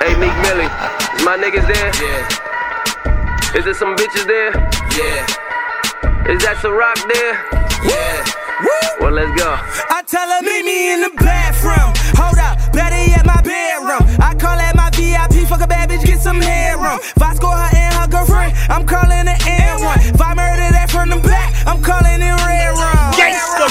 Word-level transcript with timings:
hey, 0.00 0.14
Meek 0.18 0.36
Millie, 0.42 0.70
is 1.14 1.22
my 1.24 1.36
niggas 1.36 1.66
there? 1.66 1.90
Yeah. 2.00 3.56
Is 3.56 3.64
there 3.64 3.74
some 3.74 3.94
bitches 3.96 4.26
there? 4.26 4.52
Yeah. 4.96 5.26
Is 6.32 6.42
that 6.42 6.56
Ciroc 6.62 6.96
there? 7.12 7.34
Yeah. 7.84 8.24
Well, 9.00 9.12
let's 9.12 9.34
go. 9.40 9.56
I 9.90 10.02
tell 10.06 10.28
her, 10.28 10.40
meet 10.42 10.64
me 10.64 10.92
in 10.94 11.00
the 11.02 11.10
bathroom. 11.18 11.92
Hold 12.16 12.38
up, 12.38 12.56
better 12.72 13.02
yet, 13.10 13.26
my 13.26 13.42
bedroom. 13.42 14.06
I 14.22 14.34
call 14.38 14.56
that 14.56 14.76
my 14.76 14.81
VIP, 15.12 15.46
fuck 15.46 15.60
a 15.60 15.66
bad 15.66 15.90
bitch, 15.90 16.04
get 16.04 16.20
some 16.20 16.40
headroom. 16.40 16.96
If 16.96 17.22
I 17.22 17.34
score 17.34 17.52
her 17.52 17.70
and 17.76 17.94
her 18.00 18.08
girlfriend, 18.08 18.56
I'm 18.72 18.86
calling 18.86 19.28
the 19.28 19.36
N1. 19.44 20.16
If 20.16 20.20
I 20.20 20.32
murder 20.32 20.68
that 20.72 20.88
from 20.88 21.10
the 21.12 21.20
back, 21.20 21.52
I'm 21.68 21.82
calling 21.84 22.20
it 22.24 22.36
red. 22.48 22.72
Gangsta, 23.12 23.68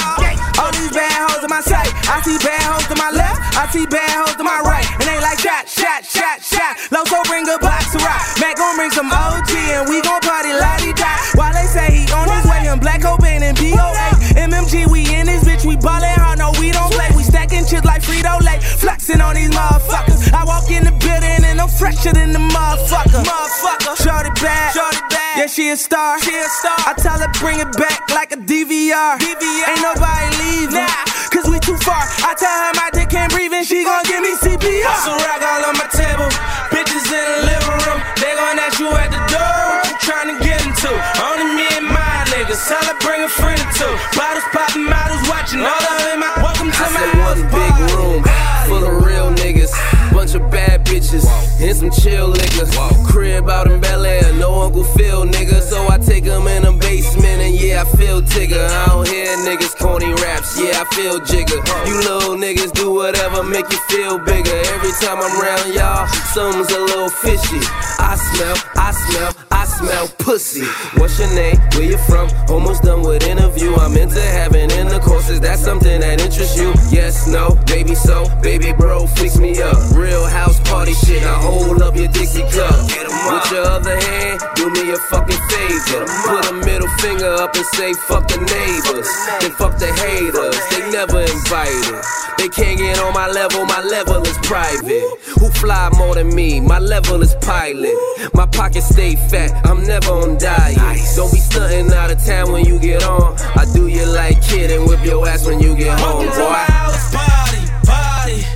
All 0.62 0.70
these 0.70 0.92
bad 0.94 1.10
hoes 1.26 1.42
to 1.42 1.48
my 1.48 1.60
sight. 1.60 1.90
I 2.06 2.22
see 2.22 2.38
bad 2.38 2.62
hoes 2.62 2.86
to 2.86 2.94
my 2.94 3.10
left, 3.10 3.38
I 3.58 3.66
see 3.74 3.86
bad 3.86 4.10
hoes 4.22 4.36
to 4.38 4.44
my 4.44 4.62
right. 4.62 4.86
And 5.02 5.06
they 5.10 5.18
like 5.18 5.40
shot, 5.42 5.66
shot, 5.68 6.06
shot, 6.06 6.38
shot. 6.42 6.78
Loso 6.94 7.18
bring 7.26 7.48
a 7.50 7.58
box 7.58 7.90
of 7.94 8.02
rock. 8.06 8.22
Mac 8.38 8.56
gon' 8.56 8.76
bring 8.78 8.90
some 8.94 9.10
OG 9.10 9.50
and 9.74 9.88
we 9.90 9.98
gon' 10.02 10.22
party 10.22 10.54
lottie 10.54 10.94
dot. 10.94 11.18
While 11.34 11.52
they 11.52 11.66
say 11.66 11.90
he 11.90 12.02
on 12.14 12.30
his 12.30 12.46
way 12.46 12.70
in 12.70 12.78
Black 12.78 13.04
open 13.04 13.42
and 13.42 13.58
BOA. 13.58 14.06
MMG, 14.38 14.86
we 14.86 15.02
in 15.10 15.26
this 15.26 15.42
bitch, 15.42 15.66
we 15.66 15.74
ballin' 15.76 16.14
hard, 16.22 16.38
no, 16.38 16.54
we 16.62 16.70
don't 16.70 16.92
play. 16.94 17.10
We 17.16 17.22
stacking 17.26 17.66
chips 17.66 17.84
like 17.84 18.02
Frito 18.02 18.38
Lay, 18.40 18.58
flexing 18.62 19.20
on 19.20 19.34
these 19.34 19.50
motherfuckers. 19.50 20.32
I 20.32 20.44
walk 20.44 20.70
in 20.70 20.84
the 20.84 20.92
building 20.92 21.41
and 21.41 21.41
fresher 21.82 22.14
than 22.14 22.30
the 22.30 22.38
motherfucker. 22.38 23.26
Motherfucker, 23.26 23.94
shorty 23.98 24.30
bad, 24.38 24.70
shorty 24.70 25.02
bad. 25.10 25.34
Yeah, 25.34 25.50
she 25.50 25.70
a 25.74 25.76
star, 25.76 26.14
she 26.22 26.30
a 26.30 26.46
star. 26.62 26.78
I 26.86 26.94
tell 26.94 27.18
her 27.18 27.26
bring 27.42 27.58
it 27.58 27.70
back 27.74 28.06
like 28.14 28.30
a 28.30 28.38
DVR. 28.38 29.18
DVR. 29.18 29.66
Ain't 29.66 29.82
nobody 29.82 30.28
leaving, 30.38 30.78
nah, 30.78 31.02
cause 31.34 31.50
we 31.50 31.58
too 31.58 31.74
far. 31.82 31.98
I 32.22 32.38
tell 32.38 32.54
her 32.54 32.72
my 32.78 32.86
dick 32.94 33.10
can't 33.10 33.34
breathe 33.34 33.50
and 33.50 33.66
she 33.66 33.82
gon' 33.82 34.06
give 34.06 34.22
me 34.22 34.30
CPR. 34.38 34.94
Some 35.02 35.18
rock 35.26 35.42
all 35.42 35.62
on 35.66 35.74
my 35.74 35.90
table, 35.90 36.30
bitches 36.70 37.02
in 37.10 37.26
the 37.34 37.50
living 37.50 37.78
room. 37.82 37.98
They 38.22 38.30
gon' 38.38 38.62
ask 38.62 38.78
you 38.78 38.86
at 38.94 39.10
the 39.10 39.18
door 39.34 39.58
what 39.74 39.90
you 39.90 39.96
tryna 40.06 40.38
get 40.38 40.62
into. 40.62 40.90
Only 41.18 41.50
me 41.58 41.66
and 41.82 41.90
my 41.90 42.14
niggas, 42.30 42.62
tell 42.70 42.84
her 42.86 42.94
bring 43.02 43.26
a 43.26 43.30
friend 43.42 43.58
or 43.58 43.70
two. 43.74 43.90
Bottles 44.14 44.46
popping, 44.54 44.86
models 44.86 45.26
watching, 45.26 45.66
all 45.66 45.82
of 45.82 45.98
them. 46.06 46.22
I- 46.22 46.30
Welcome 46.46 46.70
to 46.70 46.78
I 46.78 46.88
my 46.94 47.02
said 47.02 47.18
one 47.26 47.40
big 47.50 47.74
room 47.90 48.22
full 48.70 48.84
of 48.86 48.94
real 49.02 49.34
niggas. 49.34 49.74
Bunch 50.14 50.34
of 50.38 50.46
bad 50.50 50.86
bitches 50.86 51.26
and 51.62 51.76
some 51.76 51.90
chill 51.90 52.32
niggas. 52.32 52.72
Crib 53.06 53.48
out 53.48 53.70
in 53.70 53.80
Bel 53.80 54.04
Air, 54.04 54.32
no 54.34 54.62
Uncle 54.62 54.84
Phil 54.84 55.24
nigga. 55.24 55.60
So 55.62 55.88
I 55.88 55.98
take 55.98 56.26
'em 56.26 56.46
in 56.48 56.62
the 56.64 56.72
basement 56.72 57.40
and 57.40 57.54
yeah, 57.54 57.82
I 57.82 57.96
feel 57.96 58.22
tigger. 58.22 58.68
I 58.68 58.86
don't 58.86 59.08
hear 59.08 59.36
niggas 59.46 59.76
corny 59.78 60.12
raps, 60.22 60.58
yeah, 60.58 60.82
I 60.82 60.84
feel 60.94 61.20
jigger. 61.20 61.60
You 61.86 61.96
little 62.08 62.36
niggas 62.36 62.72
do 62.72 62.92
whatever 62.92 63.42
make 63.42 63.70
you 63.70 63.78
feel 63.88 64.18
bigger. 64.18 64.58
Every 64.74 64.92
time 65.00 65.18
I'm 65.20 65.34
around 65.40 65.74
y'all, 65.74 66.06
something's 66.34 66.70
a 66.72 66.80
little 66.80 67.10
fishy. 67.10 67.60
I 67.98 68.16
smell, 68.16 68.56
I 68.76 68.90
smell, 68.92 69.32
I 69.50 69.64
smell 69.64 70.08
pussy. 70.18 70.64
What's 70.98 71.18
your 71.18 71.32
name? 71.34 71.56
Where 71.74 71.84
you 71.84 71.98
from? 71.98 72.28
Almost 72.48 72.82
done 72.82 73.02
with 73.02 73.26
interview. 73.26 73.74
I'm 73.76 73.96
into 73.96 74.20
having 74.20 74.70
intercourse. 74.70 75.28
Is 75.28 75.40
that 75.40 75.58
something 75.58 76.00
that 76.00 76.20
interests 76.20 76.58
you? 76.58 76.72
Yes, 76.90 77.26
no, 77.26 77.58
maybe 77.68 77.94
so. 77.94 78.28
Baby 78.42 78.72
bro, 78.72 79.06
fix 79.06 79.38
me 79.38 79.60
up. 79.62 79.76
Real 79.94 80.26
house 80.26 80.58
party 80.68 80.94
shit. 80.94 81.22
Now 81.22 81.40
hold 81.52 81.82
up 81.82 81.94
your 81.96 82.08
Dixie 82.08 82.42
cup. 82.48 82.74
With 83.22 83.52
your 83.52 83.64
other 83.64 83.96
hand, 83.96 84.40
do 84.56 84.70
me 84.70 84.90
a 84.90 84.98
fucking 85.12 85.42
favor. 85.52 86.04
Put 86.26 86.50
a 86.50 86.54
middle 86.66 86.88
finger 86.98 87.32
up 87.44 87.54
and 87.54 87.66
say 87.76 87.92
fuck 88.08 88.26
the 88.26 88.38
neighbors. 88.40 89.08
Then 89.40 89.52
fuck 89.52 89.78
the 89.78 89.90
haters. 89.92 90.58
They 90.72 90.90
never 90.90 91.20
invited. 91.20 92.02
They 92.38 92.48
can't 92.48 92.78
get 92.78 92.98
on 92.98 93.12
my 93.14 93.28
level. 93.28 93.64
My 93.66 93.82
level 93.82 94.22
is 94.22 94.36
private. 94.42 95.04
Who 95.38 95.50
fly 95.50 95.90
more 95.96 96.14
than 96.14 96.34
me? 96.34 96.60
My 96.60 96.78
level 96.78 97.22
is 97.22 97.34
pilot. 97.36 97.94
My 98.34 98.46
pockets 98.46 98.88
stay 98.88 99.14
fat. 99.14 99.50
I'm 99.64 99.84
never 99.84 100.10
on 100.10 100.38
diet. 100.38 100.76
Don't 101.14 101.30
be 101.32 101.38
stunting 101.38 101.92
out 101.92 102.10
of 102.10 102.24
town 102.24 102.52
when 102.52 102.64
you 102.64 102.80
get 102.80 103.04
on. 103.04 103.36
I 103.56 103.64
do 103.72 103.86
you 103.86 104.06
like 104.06 104.42
kid 104.42 104.70
and 104.72 104.88
whip 104.88 105.04
your 105.04 105.26
ass 105.28 105.46
when 105.46 105.60
you 105.60 105.76
get 105.76 105.98
home, 106.00 106.26
boy. 106.26 106.66
party, 107.14 107.62
party. 107.86 108.51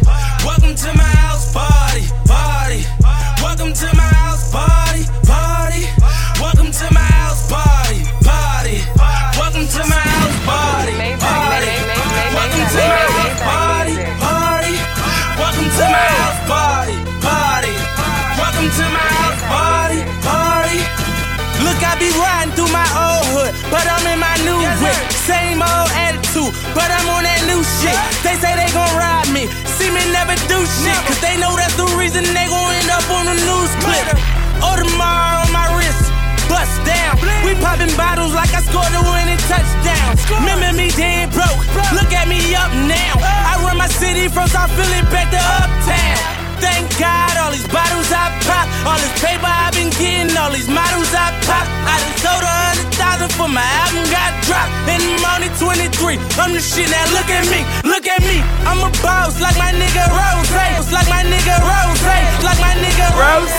Do 30.56 30.64
shit, 30.64 31.00
cause 31.04 31.20
they 31.20 31.36
know 31.36 31.52
that's 31.56 31.76
the 31.76 31.84
reason 32.00 32.24
they 32.32 32.46
gon' 32.48 32.72
end 32.80 32.90
up 32.90 33.06
on 33.12 33.24
the 33.28 33.36
news 33.36 33.72
clip. 33.84 34.08
Audemars 34.64 35.44
on 35.44 35.52
my 35.52 35.68
wrist, 35.76 36.08
bust 36.48 36.76
down. 36.88 37.20
We 37.44 37.52
popping 37.60 37.92
bottles 37.96 38.32
like 38.32 38.52
I 38.56 38.60
scored 38.64 38.92
a 38.96 39.02
winning 39.12 39.40
touchdown. 39.50 40.16
Remember 40.40 40.72
me 40.72 40.88
dead 40.96 41.32
broke, 41.32 41.60
look 41.92 42.10
at 42.12 42.26
me 42.28 42.40
up 42.56 42.72
now. 42.88 43.20
I 43.20 43.60
run 43.64 43.76
my 43.76 43.88
city 43.88 44.28
from 44.28 44.48
South 44.48 44.72
Philly 44.72 45.02
back 45.12 45.28
to 45.30 45.40
Uptown. 45.60 46.35
Thank 46.60 46.88
God, 46.98 47.36
all 47.36 47.52
these 47.52 47.68
bottles 47.68 48.08
I 48.12 48.32
pop, 48.48 48.66
all 48.88 48.98
this 48.98 49.12
paper 49.20 49.44
I've 49.44 49.74
been 49.76 49.90
getting, 50.00 50.36
all 50.36 50.50
these 50.50 50.68
models 50.68 51.12
I 51.12 51.32
pop. 51.44 51.66
I 51.84 52.00
done 52.00 52.16
sold 52.20 52.44
a 52.44 52.48
hundred 52.48 52.88
thousand 52.96 53.30
for 53.36 53.48
my 53.48 53.64
album 53.84 54.04
got 54.08 54.32
dropped. 54.48 54.72
And 54.88 55.02
I'm 55.02 55.24
only 55.36 55.50
23. 55.60 56.18
I'm 56.40 56.52
the 56.52 56.60
shit 56.60 56.88
now. 56.88 57.04
Look 57.12 57.28
at 57.28 57.44
me, 57.52 57.60
look 57.84 58.06
at 58.08 58.22
me. 58.24 58.40
I'm 58.64 58.80
a 58.80 58.90
boss 59.04 59.40
like 59.40 59.56
my 59.60 59.72
nigga 59.72 60.04
Ross, 60.08 60.48
like 60.92 61.08
my 61.08 61.22
nigga 61.24 61.56
Ross, 61.60 62.00
like 62.42 62.60
my 62.60 62.74
nigga 62.80 63.06
Ross. 63.16 63.52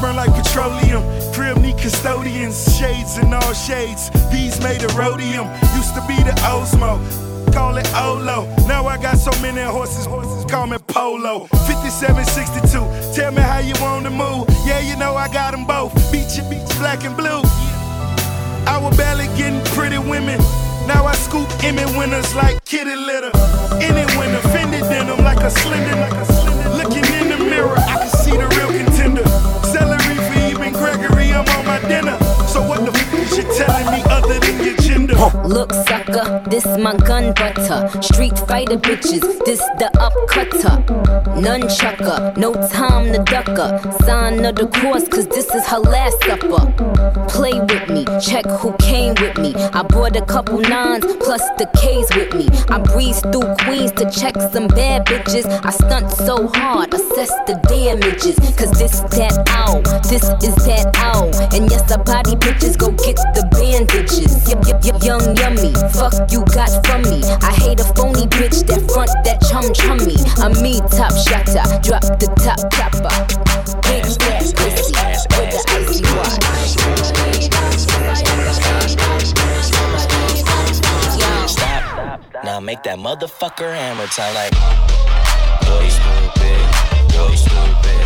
Burn 0.00 0.16
like 0.16 0.34
petroleum. 0.34 1.02
Crib 1.32 1.58
need 1.58 1.78
custodians. 1.78 2.76
Shades 2.78 3.18
in 3.18 3.32
all 3.32 3.52
shades. 3.52 4.10
These 4.30 4.60
made 4.62 4.82
of 4.82 4.96
rhodium. 4.96 5.46
Used 5.74 5.94
to 5.94 6.04
be 6.06 6.16
the 6.22 6.34
Osmo. 6.44 7.00
Call 7.52 7.76
it 7.78 7.88
Olo. 7.94 8.44
Now 8.68 8.86
I 8.86 8.98
got 8.98 9.16
so 9.16 9.30
many 9.40 9.62
horses, 9.62 10.04
horses 10.04 10.44
call 10.44 10.66
me 10.66 10.76
Polo. 10.86 11.46
5762, 11.66 13.14
tell 13.14 13.32
me 13.32 13.40
how 13.40 13.60
you 13.60 13.74
want 13.80 14.04
to 14.04 14.10
move. 14.10 14.46
Yeah, 14.66 14.80
you 14.80 14.94
know 14.96 15.14
I 15.16 15.28
got 15.32 15.52
them 15.52 15.64
both. 15.64 15.94
Beach 16.12 16.38
and 16.38 16.50
beach, 16.50 16.68
black 16.78 17.04
and 17.04 17.16
blue. 17.16 17.40
I 18.68 18.78
was 18.82 18.96
barely 18.96 19.26
getting 19.38 19.64
pretty 19.72 19.96
women. 19.98 20.38
Now 20.86 21.06
I 21.06 21.14
scoop 21.14 21.48
Emmy 21.64 21.84
winners 21.96 22.34
like 22.34 22.62
kitty 22.64 22.94
litter. 22.94 23.30
Any 23.80 24.04
winner, 24.18 24.40
like 24.82 25.40
a 25.40 25.50
slender, 25.50 25.96
like 25.96 26.12
a 26.12 26.24
slender. 26.24 26.68
Looking 26.70 27.04
in 27.14 27.28
the 27.28 27.38
mirror, 27.38 27.76
I 27.76 27.98
can 27.98 28.10
see 28.10 28.32
the 28.32 28.46
real 28.56 28.84
contender. 28.84 29.24
Celery 29.64 30.16
for 30.26 30.38
even 30.50 30.72
Gregory, 30.72 31.32
I'm 31.32 31.48
on 31.48 31.64
my 31.66 31.80
dinner. 31.88 32.25
So 33.36 33.42
what 33.42 33.58
the 33.58 33.58
f 33.58 33.58
is 33.58 33.58
you 33.58 33.64
telling 33.64 33.86
me 33.92 34.02
other 34.08 34.40
than 34.40 34.64
your 34.64 34.76
gender? 34.76 35.14
Look, 35.46 35.72
sucker, 35.72 36.42
this 36.48 36.66
my 36.78 36.96
gun 36.96 37.34
butter. 37.34 38.02
Street 38.02 38.38
fighter 38.38 38.78
bitches, 38.78 39.20
this 39.44 39.60
the 39.78 39.90
upcutter. 39.96 40.84
Nunchucker, 41.36 42.36
no 42.36 42.54
time 42.68 43.12
to 43.12 43.22
ducker. 43.24 43.80
Sign 44.04 44.44
of 44.44 44.56
the 44.56 44.66
cross, 44.66 45.06
cause 45.08 45.26
this 45.28 45.54
is 45.54 45.66
her 45.66 45.78
last 45.78 46.18
supper. 46.24 46.72
Play 47.28 47.60
with 47.60 47.88
me, 47.90 48.04
check 48.20 48.46
who 48.46 48.72
came 48.78 49.14
with 49.20 49.36
me. 49.38 49.54
I 49.54 49.82
brought 49.82 50.16
a 50.16 50.24
couple 50.24 50.58
nines 50.60 51.04
plus 51.20 51.42
the 51.58 51.68
K's 51.76 52.08
with 52.16 52.34
me. 52.34 52.48
I 52.70 52.78
breeze 52.78 53.20
through 53.20 53.54
Queens 53.64 53.92
to 53.92 54.10
check 54.10 54.34
some 54.52 54.68
bad 54.68 55.04
bitches. 55.06 55.46
I 55.64 55.70
stunt 55.70 56.10
so 56.10 56.48
hard, 56.48 56.94
assess 56.94 57.30
the 57.46 57.60
damages. 57.68 58.36
Cause 58.56 58.70
this 58.78 59.00
that 59.16 59.36
out, 59.50 59.84
this 60.08 60.24
is 60.42 60.56
that 60.66 60.96
out. 60.96 61.34
And 61.52 61.70
yes, 61.70 61.90
I 61.92 61.96
body 61.98 62.34
bitches, 62.36 62.78
go 62.78 62.90
get 62.92 63.18
the 63.34 63.44
bandages. 63.52 64.48
Yup, 64.48 64.66
yup, 64.66 64.84
yup, 64.84 65.02
young 65.02 65.36
yummy. 65.36 65.72
Fuck 65.96 66.30
you 66.30 66.44
got 66.52 66.70
from 66.86 67.02
me. 67.02 67.22
I 67.42 67.52
hate 67.52 67.80
a 67.80 67.84
phony 67.94 68.26
bitch 68.26 68.66
that 68.66 68.82
front 68.92 69.10
that 69.24 69.40
chum 69.48 69.72
chummy. 69.72 70.16
I'm 70.42 70.52
me, 70.62 70.80
top 70.94 71.12
shotter. 71.16 71.64
Drop 71.82 72.02
the 72.20 72.28
top 72.44 72.60
topper. 72.70 73.14
Big. 73.82 74.04
Now 82.44 82.60
make 82.60 82.82
that 82.84 82.98
motherfucker 82.98 83.74
hammer 83.74 84.06
time 84.06 84.34
like. 84.34 84.52
Boy, 85.66 85.88
stupid. 85.88 86.62
Boy, 87.12 87.34
stupid. 87.34 88.05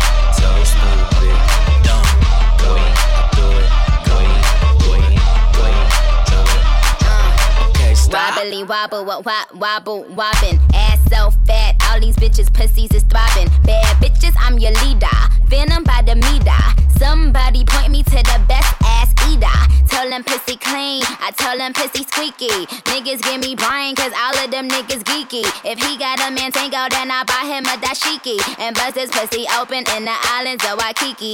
Wobbly 8.11 8.63
wobble, 8.65 9.05
wobble, 9.05 9.23
wobble, 9.55 10.03
wobbin'. 10.03 10.59
Ass 10.73 10.99
so 11.09 11.31
fat, 11.47 11.75
all 11.89 11.99
these 12.01 12.15
bitches 12.17 12.51
pussies 12.53 12.91
is 12.91 13.03
throbbing. 13.03 13.47
Bad 13.63 13.95
bitches, 14.03 14.35
I'm 14.37 14.59
your 14.59 14.71
leader. 14.83 15.07
Venom 15.47 15.85
by 15.85 16.01
the 16.05 16.15
meter. 16.15 16.61
Somebody 16.99 17.63
point 17.63 17.89
me 17.89 18.03
to 18.03 18.11
the 18.11 18.41
best 18.49 18.80
them 20.11 20.23
pussy 20.25 20.57
clean, 20.57 21.01
I 21.23 21.31
tell 21.37 21.57
them 21.57 21.71
pussy 21.71 22.03
squeaky. 22.03 22.67
Niggas 22.91 23.23
give 23.23 23.39
me 23.39 23.55
Brian, 23.55 23.95
cause 23.95 24.11
all 24.11 24.37
of 24.43 24.51
them 24.51 24.67
niggas 24.67 25.03
geeky. 25.03 25.43
If 25.63 25.79
he 25.79 25.97
got 25.97 26.19
a 26.19 26.29
man 26.31 26.51
tango, 26.51 26.89
then 26.89 27.09
I 27.09 27.23
buy 27.23 27.47
him 27.47 27.63
a 27.65 27.77
dashiki. 27.79 28.37
And 28.59 28.75
bust 28.75 28.97
his 28.97 29.09
pussy 29.09 29.45
open 29.57 29.85
in 29.95 30.05
the 30.05 30.17
islands 30.35 30.65
of 30.65 30.77
Waikiki. 30.79 31.31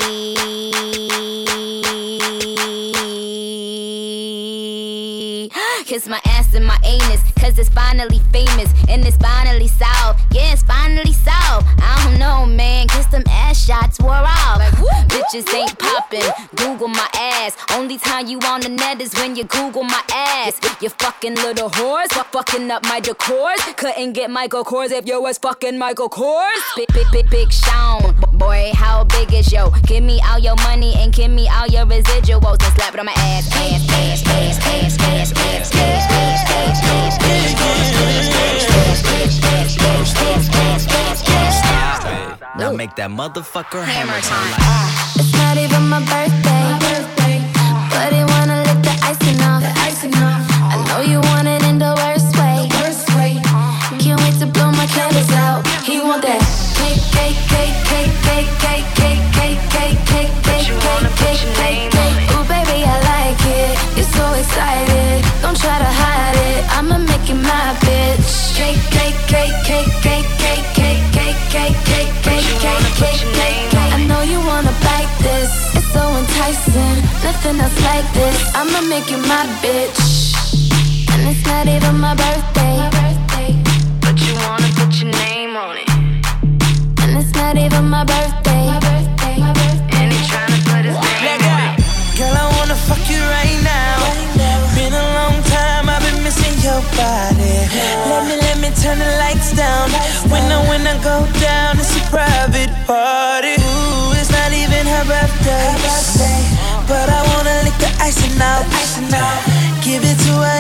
Kiss 5.86 6.08
my 6.08 6.20
ass 6.26 6.54
and 6.54 6.66
my 6.66 6.78
anus, 6.84 7.22
cause 7.40 7.58
it's 7.58 7.70
finally 7.70 8.20
famous. 8.32 8.72
And 8.90 9.06
it's 9.08 9.18
finally 9.18 9.68
solved. 9.68 10.20
Yeah, 10.32 10.54
it's 10.54 10.62
finally 10.64 11.14
solved. 11.14 11.66
I 11.82 12.04
don't 12.04 12.20
know, 12.20 12.46
man. 12.46 12.88
Kiss 12.90 13.06
them 13.08 13.24
ass 13.28 13.66
shots 13.66 14.00
wore 14.00 14.12
off. 14.12 14.60
Like, 14.60 14.74
Bitches 15.08 15.52
ain't 15.54 15.80
popping. 15.80 16.30
Google 16.56 16.90
my 16.90 17.08
ass. 17.14 17.56
Only 17.72 17.98
time 17.98 18.28
you 18.28 18.40
on 18.40 18.62
the 18.68 18.76
net 18.76 19.02
is 19.02 19.14
when 19.16 19.36
you 19.36 19.44
Google 19.46 19.84
my 19.84 20.02
ass. 20.12 20.60
You 20.82 20.90
fucking 20.90 21.36
little 21.36 21.70
whores. 21.70 22.10
Fuck 22.12 22.32
fucking 22.34 22.70
up 22.70 22.84
my 22.84 23.00
decors. 23.00 23.60
Couldn't 23.78 24.14
get 24.14 24.30
Michael 24.30 24.66
Kors 24.66 24.92
if 24.92 25.08
you 25.08 25.22
was 25.22 25.38
fucking 25.38 25.78
Michael 25.78 26.10
Kors. 26.10 26.62
Big, 26.76 26.88
big, 26.94 27.06
big, 27.12 27.30
big 27.30 27.52
Sean. 27.52 28.16
Boy, 28.34 28.72
how 28.74 29.06
big 29.06 29.34
is 29.34 29.52
yo? 29.52 29.70
Give 29.86 30.04
me 30.04 30.20
all 30.28 30.40
your 30.40 30.56
money 30.58 30.94
and 30.98 31.14
give 31.14 31.32
me 31.32 31.48
all 31.48 31.68
your 31.68 31.86
residuals 31.86 32.62
and 32.64 32.74
slap 32.76 32.94
it 32.94 33.00
on 33.00 33.06
my 33.06 33.14
ass. 33.14 33.48
Ass, 33.54 33.88
ass, 33.90 34.24
ass, 34.28 34.60
ass, 34.60 34.98
ass, 35.00 35.32
ass, 35.32 35.72
ass, 35.72 35.72
ass, 35.78 36.08
ass, 36.08 36.82
ass, 42.00 42.60
Now 42.60 42.74
make 42.74 42.96
that 42.96 43.10
motherfucker 43.10 43.84
hammer 43.84 44.20
time. 44.22 44.54
It's 45.16 45.32
not 45.34 45.58
even 45.58 45.88
my 45.88 46.00
birthday, 46.00 46.68
but 47.92 48.14
he 48.14 48.24
wanna 48.24 48.57
you 51.08 51.22
want 51.32 51.48
it 51.48 51.64
in 51.64 51.80
the 51.80 51.94
worst 52.04 52.36
way. 52.36 52.68
Can't 54.00 54.20
wait 54.22 54.40
to 54.40 54.46
blow 54.46 54.72
my 54.72 54.86
candles 54.88 55.32
out. 55.32 55.66
He 55.84 56.00
want 56.00 56.22
that 56.24 56.42
cake, 56.76 57.02
cake, 57.16 57.40
cake, 57.52 57.76
cake, 57.90 58.14
cake, 58.24 58.52
cake, 58.64 58.88
cake, 59.00 59.24
cake, 59.36 59.62
cake, 59.72 60.00
cake, 60.12 60.34
cake, 60.44 61.10
cake, 61.18 61.44
cake, 61.60 61.92
cake. 61.96 62.22
Ooh, 62.36 62.46
baby, 62.48 62.84
I 62.84 62.96
like 63.12 63.42
it. 63.48 63.74
You're 63.96 64.12
so 64.20 64.26
excited. 64.36 65.24
Don't 65.42 65.58
try 65.58 65.80
to 65.80 65.92
hide 66.02 66.38
it. 66.52 66.62
I'ma 66.76 66.98
make 67.00 67.26
you 67.28 67.36
my 67.36 67.76
bitch. 67.84 68.56
Cake, 68.56 68.80
cake, 68.92 69.18
cake, 69.32 69.56
cake, 69.64 69.92
cake, 70.04 70.30
cake, 70.40 70.68
cake, 70.76 71.04
cake, 71.16 71.40
cake, 71.52 71.78
cake, 71.88 72.12
cake, 72.24 72.48
cake, 72.64 72.88
cake, 73.00 73.24
cake. 73.72 73.92
I 73.96 74.06
know 74.08 74.22
you 74.22 74.40
wanna 74.44 74.76
bite 74.84 75.12
this. 75.24 75.52
It's 75.76 75.88
so 75.92 76.04
enticing. 76.20 77.00
Nothing 77.24 77.60
else 77.64 77.80
like 77.84 78.08
this. 78.14 78.38
I'ma 78.56 78.82
make 78.92 79.10
you 79.10 79.20
my 79.24 79.44
bitch. 79.64 80.47
And 81.50 81.70
it's 81.70 81.80
not 81.80 81.88
even 81.88 82.00
my 82.00 82.14
birthday. 82.14 82.76
But 84.02 84.20
you 84.20 84.34
wanna 84.44 84.68
put 84.76 84.92
your 85.00 85.12
name 85.12 85.56
on 85.56 85.78
it. 85.78 85.90
And 87.02 87.18
it's 87.18 87.34
not 87.36 87.56
even 87.58 87.88
my 87.88 88.04
birthday. 88.04 88.68
And 88.68 90.12
he 90.12 90.20
tryna 90.28 90.60
put 90.68 90.84
his 90.84 90.98
name 91.24 91.44
on 91.48 91.60
it. 91.72 92.20
Girl, 92.20 92.36
I 92.36 92.46
wanna 92.60 92.76
fuck 92.76 93.00
you 93.10 93.22
right 93.38 93.60
now. 93.64 93.96
Been 94.76 94.92
a 94.92 95.08
long 95.16 95.40
time, 95.48 95.88
I've 95.90 96.04
been 96.04 96.22
missing 96.24 96.56
your 96.60 96.82
body. 97.00 97.56
Let 98.12 98.28
me, 98.28 98.36
let 98.44 98.58
me 98.60 98.70
turn 98.76 99.00
the 99.00 99.10
lights 99.24 99.56
down. 99.56 99.90
When 100.30 100.44
I, 100.52 100.60
when 100.68 100.86
I 100.86 100.96
go 101.02 101.26
down, 101.40 101.80
it's 101.80 101.96
a 101.96 102.04
private 102.12 102.72
party. 102.86 103.56
Ooh, 103.56 104.20
it's 104.20 104.30
not 104.32 104.52
even 104.52 104.84
her 104.86 105.06
birthday. 105.08 105.72
But 106.88 107.08
I 107.10 107.22
wanna 107.32 107.64
lick 107.64 107.78
the 107.80 107.92
icing 108.04 108.36
out. 108.42 108.66
Give 109.84 110.04
it 110.04 110.18
to 110.28 110.34
her 110.44 110.57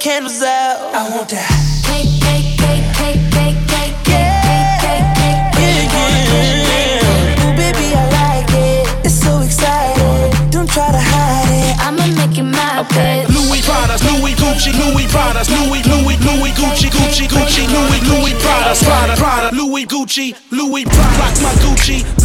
candles 0.00 0.40
out. 0.42 0.80
I 0.96 1.04
want 1.12 1.28
that. 1.28 1.44
Cake, 1.84 2.08
cake, 2.24 2.56
cake, 2.56 2.88
cake, 2.96 3.20
cake, 3.36 3.60
cake, 3.68 3.96
yeah. 4.08 4.80
cake, 4.80 5.04
cake, 5.20 5.44
cake, 5.52 5.92
cake, 5.92 6.64
yeah. 6.72 7.44
Ooh, 7.44 7.52
baby, 7.52 7.92
I 7.92 8.08
like 8.08 8.48
it. 8.48 8.88
It's 9.04 9.20
so 9.20 9.44
exciting. 9.44 10.32
Don't 10.48 10.70
try 10.72 10.88
to 10.88 10.96
hide 10.96 11.52
it. 11.52 11.76
I'ma 11.84 12.08
make 12.16 12.32
it 12.32 12.48
my 12.48 12.80
okay. 12.80 13.28
bed. 13.28 13.28
Louis 13.28 13.60
Prada's, 13.60 14.00
Louis 14.08 14.32
Gucci, 14.40 14.72
Louis 14.72 15.04
Prada, 15.12 15.44
Louis, 15.52 15.84
Louis, 15.84 16.16
Louis 16.24 16.52
Gucci, 16.56 16.88
Gucci, 16.88 17.28
Gucci, 17.28 17.68
Louis, 17.68 18.00
Louis 18.08 18.34
Prada's, 18.40 18.82
Prada, 18.82 19.14
Prada, 19.20 19.54
Louis 19.54 19.84
Gucci, 19.84 20.34
Louis 20.50 20.84
Prada. 20.88 21.20
Rock 21.20 21.36
my 21.44 21.52
Gucci. 21.60 22.19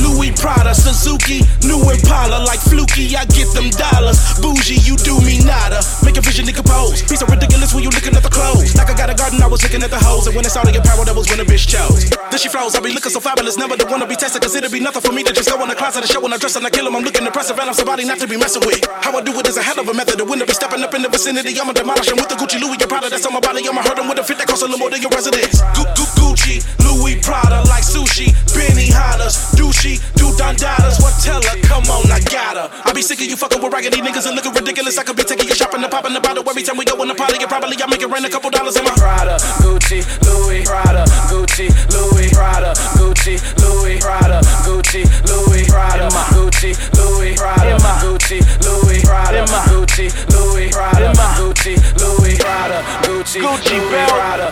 Prada, 0.45 0.77
Suzuki, 0.77 1.41
new 1.65 1.81
Impala, 1.89 2.37
like 2.45 2.61
Fluky, 2.61 3.17
I 3.17 3.25
get 3.33 3.49
them 3.57 3.73
dollars. 3.73 4.21
Bougie, 4.37 4.77
you 4.85 4.93
do 5.01 5.17
me 5.25 5.41
nada. 5.41 5.81
Make 6.05 6.17
a 6.17 6.21
vision, 6.21 6.45
nigga 6.45 6.61
pose. 6.61 7.01
Be 7.09 7.17
so 7.17 7.25
ridiculous 7.25 7.73
when 7.73 7.81
you 7.81 7.89
looking 7.89 8.13
at 8.13 8.21
the 8.21 8.29
clothes. 8.29 8.77
Like 8.77 8.85
I 8.85 8.93
got 8.93 9.09
a 9.09 9.17
garden, 9.17 9.41
I 9.41 9.49
was 9.49 9.65
looking 9.65 9.81
at 9.81 9.89
the 9.89 9.97
hoes, 9.97 10.27
and 10.29 10.35
when 10.37 10.45
it's 10.45 10.53
all 10.53 10.61
to 10.61 10.69
get 10.71 10.85
power, 10.85 11.01
that 11.01 11.17
was 11.17 11.25
when 11.33 11.41
a 11.41 11.45
bitch 11.49 11.65
chose. 11.65 12.05
Then 12.29 12.37
she 12.37 12.45
froze. 12.53 12.77
I 12.77 12.79
be 12.79 12.93
looking 12.93 13.09
so 13.09 13.17
fabulous, 13.19 13.57
never 13.57 13.73
the 13.73 13.89
one 13.89 14.01
to 14.01 14.05
be 14.05 14.13
tested, 14.13 14.37
cause 14.45 14.53
it'd 14.53 14.69
be 14.69 14.77
nothing 14.79 15.01
for 15.01 15.09
me 15.17 15.25
to 15.25 15.33
just 15.33 15.49
go 15.49 15.57
in 15.65 15.67
the 15.67 15.73
closet 15.73 16.05
and 16.05 16.09
show 16.13 16.21
when 16.21 16.29
I 16.29 16.37
dress 16.37 16.53
and 16.55 16.61
I 16.61 16.69
kill 16.69 16.85
him. 16.85 16.93
I'm 16.95 17.01
looking 17.01 17.25
impressive, 17.25 17.57
and 17.57 17.65
I'm 17.65 17.73
somebody 17.73 18.05
not 18.05 18.21
to 18.21 18.27
be 18.29 18.37
messing 18.37 18.61
with. 18.69 18.85
How 19.01 19.17
I 19.17 19.25
do 19.25 19.33
it 19.41 19.47
is 19.49 19.57
a 19.57 19.63
hell 19.65 19.81
of 19.81 19.89
a 19.89 19.95
method. 19.97 20.21
The 20.21 20.25
winner 20.29 20.45
be 20.45 20.53
stepping 20.53 20.85
up 20.85 20.93
in 20.93 21.01
the 21.01 21.09
vicinity. 21.09 21.57
I'ma 21.57 21.73
demolish 21.73 22.05
him 22.13 22.21
with 22.21 22.29
the 22.29 22.37
Gucci, 22.37 22.61
Louis, 22.61 22.77
and 22.77 22.85
Prada 22.85 23.09
that's 23.09 23.25
on 23.25 23.33
my 23.33 23.41
body. 23.41 23.65
I'ma 23.65 23.81
hurt 23.81 23.97
him 23.97 24.05
with 24.05 24.21
a 24.21 24.23
fit 24.23 24.37
that 24.37 24.45
costs 24.45 24.61
a 24.61 24.69
little 24.69 24.77
more 24.77 24.93
than 24.93 25.01
your 25.01 25.09
residence. 25.09 25.57
Gu- 25.73 25.89
Gu- 25.97 26.04
Gucci, 26.35 26.59
Louis, 26.83 27.15
Prada, 27.23 27.63
like 27.71 27.83
sushi, 27.83 28.35
Benihanas, 28.51 29.55
douchey, 29.55 30.03
do 30.19 30.35
dandadas. 30.35 30.99
What 30.99 31.15
tell 31.23 31.41
her? 31.41 31.55
Come 31.63 31.87
on, 31.87 32.11
I 32.11 32.19
got 32.27 32.59
her. 32.59 32.67
I 32.83 32.91
be 32.91 33.01
sick 33.01 33.19
of 33.19 33.27
you 33.27 33.37
fucking 33.37 33.63
with 33.63 33.71
raggedy 33.71 34.01
niggas 34.01 34.27
and 34.27 34.35
looking 34.35 34.51
ridiculous. 34.51 34.97
I 34.97 35.03
could 35.03 35.15
be 35.15 35.23
taking 35.23 35.47
you 35.47 35.55
shopping 35.55 35.81
and 35.81 35.89
popping 35.89 36.11
the 36.11 36.19
bottle 36.19 36.43
every 36.49 36.63
time 36.63 36.75
we 36.75 36.83
go 36.83 37.01
in 37.01 37.07
the 37.07 37.15
party. 37.15 37.39
And 37.39 37.47
probably 37.47 37.77
I 37.81 37.87
make 37.87 38.01
it 38.01 38.11
rain 38.11 38.25
a 38.25 38.29
couple 38.29 38.49
dollars 38.49 38.75
in 38.75 38.83
my 38.83 38.91
Prada, 38.99 39.37
Gucci, 39.63 40.03
Louis, 40.27 40.65
Prada, 40.65 41.05
Gucci, 41.31 41.71
Louis, 41.95 42.27
Prada, 42.35 42.75
Gucci, 42.99 43.39
Louis, 43.63 43.97
Prada, 44.03 44.43
Gucci, 44.67 44.99
Louis, 45.23 45.63
Prada, 45.71 46.11
Gucci, 46.35 46.75
Louis, 46.99 47.33
Prada, 47.39 47.71
Gucci, 48.03 48.35
Louis, 48.67 48.99
Prada, 48.99 48.99
Gucci, 48.99 48.99
Louis, 48.99 49.01
Prada, 49.07 49.45
Gucci, 49.71 50.11
Louis, 50.35 50.67
Prada, 50.67 51.15
Gucci, 51.39 51.55
Gucci 51.55 51.75
Louis, 51.97 52.37
Prada, 52.37 52.81
Gucci 53.01 53.39
Louis, 53.41 54.07
Prada, 54.07 54.51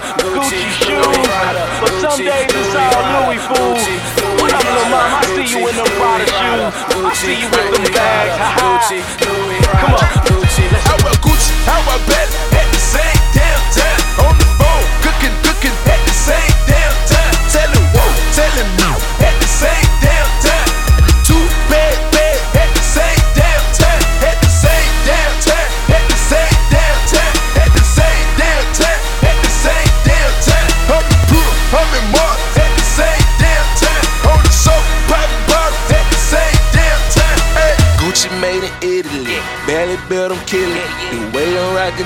Prada 6.13 6.29
shoes. 6.29 7.05
I 7.05 7.13
see 7.15 7.41
you 7.41 7.49
with 7.49 7.73
them 7.73 7.91
bags. 7.91 8.37
Gucci, 8.61 9.01
Louis, 9.25 9.61
come 9.65 9.93
on. 9.93 9.99
Gucci, 10.29 10.71
let's. 10.71 10.85
How 10.85 10.95
about 10.97 11.17
Gucci? 11.25 11.53
How 11.65 11.81
about 11.81 12.07
Bentley? 12.07 12.52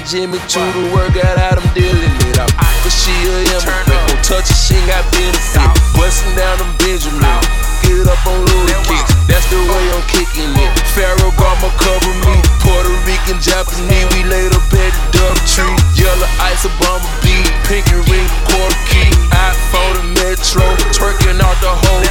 Jimmy 0.08 0.40
to 0.40 0.64
the 0.72 0.88
work 0.96 1.20
out 1.20 1.36
how 1.36 1.60
I'm 1.60 1.68
dealing 1.76 2.16
it 2.32 2.40
out. 2.40 2.48
But 2.56 2.96
she 2.96 3.12
a 3.28 3.44
immigrant, 3.44 4.08
don't 4.08 4.24
touch 4.24 4.48
her, 4.48 4.56
she 4.56 4.80
ain't 4.80 4.88
got 4.88 5.04
benefit. 5.12 5.68
Bustin' 6.00 6.32
down 6.32 6.64
them 6.64 6.72
Benjamin, 6.80 7.20
get 7.84 8.08
up 8.08 8.24
on 8.24 8.40
Louis 8.40 8.80
kicks. 8.88 9.12
That's 9.28 9.44
the 9.52 9.60
way 9.68 9.84
I'm 9.92 10.00
kicking 10.08 10.48
it. 10.56 10.72
Ferragamo 10.96 11.68
cover 11.76 12.16
me, 12.24 12.40
Puerto 12.64 12.96
Rican, 13.04 13.36
Japanese, 13.44 14.08
we 14.16 14.24
laid 14.24 14.56
up 14.56 14.64
at 14.80 14.96
the 14.96 15.04
double 15.12 15.44
tree. 15.44 15.76
Yellow 16.00 16.32
ice, 16.40 16.64
a 16.64 16.72
bomber 16.80 17.12
beat, 17.20 17.52
pinky 17.68 18.00
ring, 18.08 18.32
quarter 18.48 18.80
key. 18.88 19.12
iPhone 19.36 20.08
and 20.08 20.16
Metro, 20.24 20.64
twerking 20.96 21.36
out 21.44 21.60
the 21.60 21.68
whole 21.84 22.07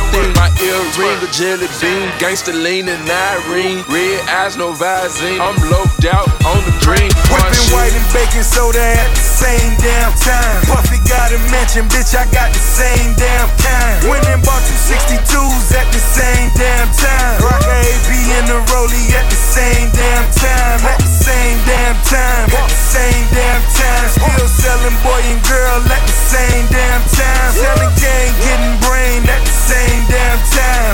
earring, 0.63 1.21
a 1.23 1.29
jelly 1.33 1.69
bean, 1.81 2.09
gangster 2.19 2.53
lean 2.53 2.89
and 2.89 3.05
Irene. 3.09 3.85
Red 3.89 4.21
eyes, 4.29 4.57
no 4.57 4.73
Visine. 4.73 5.41
I'm 5.41 5.57
loped 5.71 6.05
out 6.07 6.29
on 6.47 6.61
the 6.65 6.75
green. 6.85 7.11
Whipping 7.29 7.69
white 7.75 7.93
and 7.93 8.09
baking 8.13 8.47
soda 8.47 8.81
at 8.81 9.11
the 9.13 9.25
same 9.25 9.73
damn 9.83 10.13
time. 10.21 10.63
Puffy 10.67 10.99
got 11.09 11.33
a 11.33 11.39
mansion, 11.53 11.89
bitch, 11.89 12.17
I 12.17 12.25
got 12.33 12.53
the 12.53 12.63
same 12.63 13.15
damn 13.15 13.51
kind. 13.61 14.09
Went 14.09 14.25
and 14.29 14.43
bought 14.45 14.63
two 14.65 14.79
62s 14.87 15.75
at 15.75 15.89
the 15.93 16.01
same 16.01 16.51
damn 16.55 16.89
time. 16.95 17.43
Rock 17.43 17.63
a 17.67 17.77
AP 17.83 18.09
in 18.39 18.45
the 18.47 18.61
rollie 18.71 19.11
at 19.19 19.27
the 19.29 19.37
same 19.39 19.91
damn 19.93 20.27
time. 20.33 20.81
At 20.87 20.99
the 21.03 21.11
same 21.11 21.59
damn 21.67 21.97
time. 22.07 22.47
At 22.55 22.69
the 22.71 22.81
same 22.81 23.27
damn 23.35 23.63
time. 23.75 24.09
Still 24.15 24.49
selling 24.49 24.97
boy 25.03 25.21
and 25.27 25.43
girl 25.43 25.83
at 25.91 26.03
the 26.07 26.17
same 26.31 26.67
damn 26.71 27.03
time. 27.11 27.51
Selling 27.53 27.95
gang, 27.99 28.33
getting 28.47 28.77
brain 28.87 29.23
at 29.27 29.43
the 29.43 29.55
same 29.67 30.03
damn 30.07 30.39
time. 30.39 30.46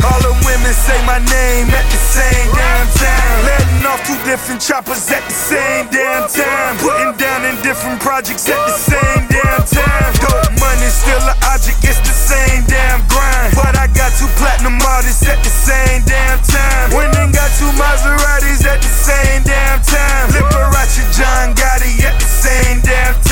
All 0.03 0.21
the 0.25 0.35
women 0.49 0.73
say 0.73 0.97
my 1.05 1.21
name 1.21 1.69
at 1.71 1.87
the 1.93 2.01
same 2.01 2.49
damn 2.57 2.89
time. 2.97 3.37
Letting 3.45 3.85
off 3.87 4.01
two 4.07 4.17
different 4.25 4.61
choppers 4.61 5.05
at 5.13 5.23
the 5.29 5.37
same 5.37 5.87
damn 5.93 6.27
time. 6.29 6.79
Putting 6.79 7.15
down 7.21 7.45
in 7.45 7.55
different 7.63 8.01
projects 8.01 8.49
at 8.49 8.59
the 8.67 8.77
same 8.77 9.29
damn 9.29 9.63
time. 9.69 10.11
Dope 10.19 10.57
money 10.59 10.89
still 10.89 11.21
an 11.29 11.37
object, 11.53 11.85
it's 11.85 12.01
the 12.01 12.17
same 12.17 12.65
damn 12.67 13.05
grind. 13.13 13.53
But 13.55 13.77
I 13.77 13.87
got 13.93 14.11
two 14.17 14.31
platinum 14.41 14.81
artists 14.81 15.29
at 15.29 15.39
the 15.45 15.53
same 15.53 16.03
damn 16.09 16.41
time. 16.43 16.91
Then 16.91 17.31
got 17.33 17.51
two 17.61 17.71
Maseratis 17.77 18.65
at 18.65 18.81
the 18.81 18.89
same 18.89 19.43
damn 19.45 19.81
time. 19.85 20.33
Liberace 20.33 21.05
John 21.13 21.55
Gotti 21.55 22.01
at 22.03 22.17
the 22.19 22.27
same 22.27 22.81
damn 22.81 23.15
time. 23.21 23.32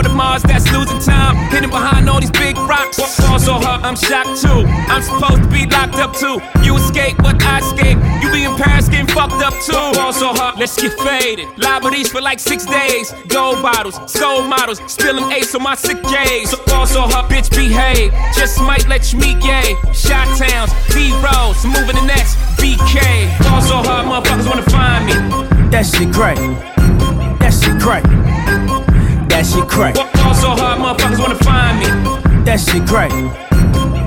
Audemars 0.00 0.40
that's 0.42 0.64
losing 0.72 0.98
time. 1.00 1.36
Hidden 1.50 1.68
behind 1.68 2.08
all 2.08 2.20
these 2.20 2.30
big 2.30 2.56
rocks. 2.56 2.96
So 2.96 3.60
hard, 3.60 3.82
I'm 3.82 3.96
shocked 3.96 4.40
too. 4.40 4.64
I'm 4.88 5.02
supposed 5.02 5.42
to 5.42 5.48
be 5.48 5.66
locked 5.66 5.96
up 5.96 6.16
too. 6.16 6.40
You 6.64 6.76
escape, 6.76 7.16
but 7.18 7.42
I 7.42 7.58
escape. 7.58 7.98
You 8.22 8.32
be 8.32 8.44
in 8.44 8.56
Paris 8.56 8.88
getting 8.88 9.06
fucked 9.06 9.44
up 9.44 9.52
too. 9.60 9.72
Ball 9.72 10.12
so 10.12 10.32
hard, 10.32 10.58
let's 10.58 10.80
get 10.80 10.92
faded. 11.00 11.48
Liberties 11.58 12.08
for 12.10 12.22
like 12.22 12.38
six 12.38 12.64
days. 12.64 13.12
Gold 13.28 13.60
bottles, 13.60 14.00
skull 14.10 14.42
models. 14.42 14.80
Spilling 14.86 15.30
ace 15.32 15.54
on 15.54 15.62
my 15.62 15.74
sick 15.74 16.02
days. 16.04 16.50
So 16.50 16.56
ball 16.64 16.86
so 16.86 17.02
hard, 17.02 17.30
bitch, 17.30 17.50
behave. 17.50 18.12
Just 18.34 18.60
might 18.62 18.88
let 18.88 19.12
you 19.12 19.18
meet 19.18 19.40
gay. 19.40 19.76
Shot 19.92 20.26
towns, 20.38 20.72
B 20.94 21.12
rolls, 21.20 21.60
moving 21.66 21.96
the 21.96 22.06
next 22.06 22.36
BK. 22.56 23.28
Ball 23.44 23.60
so 23.60 23.76
hard, 23.84 24.06
motherfuckers 24.08 24.48
wanna 24.48 24.70
find 24.70 25.04
me. 25.04 25.12
That 25.70 25.84
shit 25.84 26.12
crack. 26.12 26.36
That 27.40 27.52
shit 27.52 27.80
crack. 27.80 28.29
That 29.30 29.46
shit 29.46 29.68
crack. 29.68 29.94
Ball 29.94 30.34
so 30.34 30.50
hard, 30.50 30.80
motherfuckers 30.80 31.18
wanna 31.20 31.36
find 31.36 31.78
me. 31.78 31.86
That 32.44 32.58
shit 32.58 32.86
crack. 32.86 33.10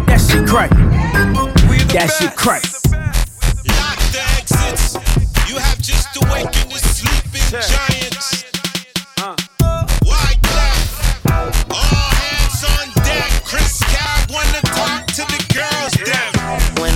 That 0.06 0.20
shit 0.20 0.46
crack. 0.48 0.70
That 1.89 2.12
shit 2.12 2.36
crack. 2.36 2.63
Lock 3.65 4.00
the 4.12 4.22
exits. 4.38 4.96
You 5.50 5.58
have 5.58 5.80
just 5.80 6.15
awakened 6.22 6.72
the 6.72 6.80
sleeping 6.80 7.42
giants. 7.51 7.92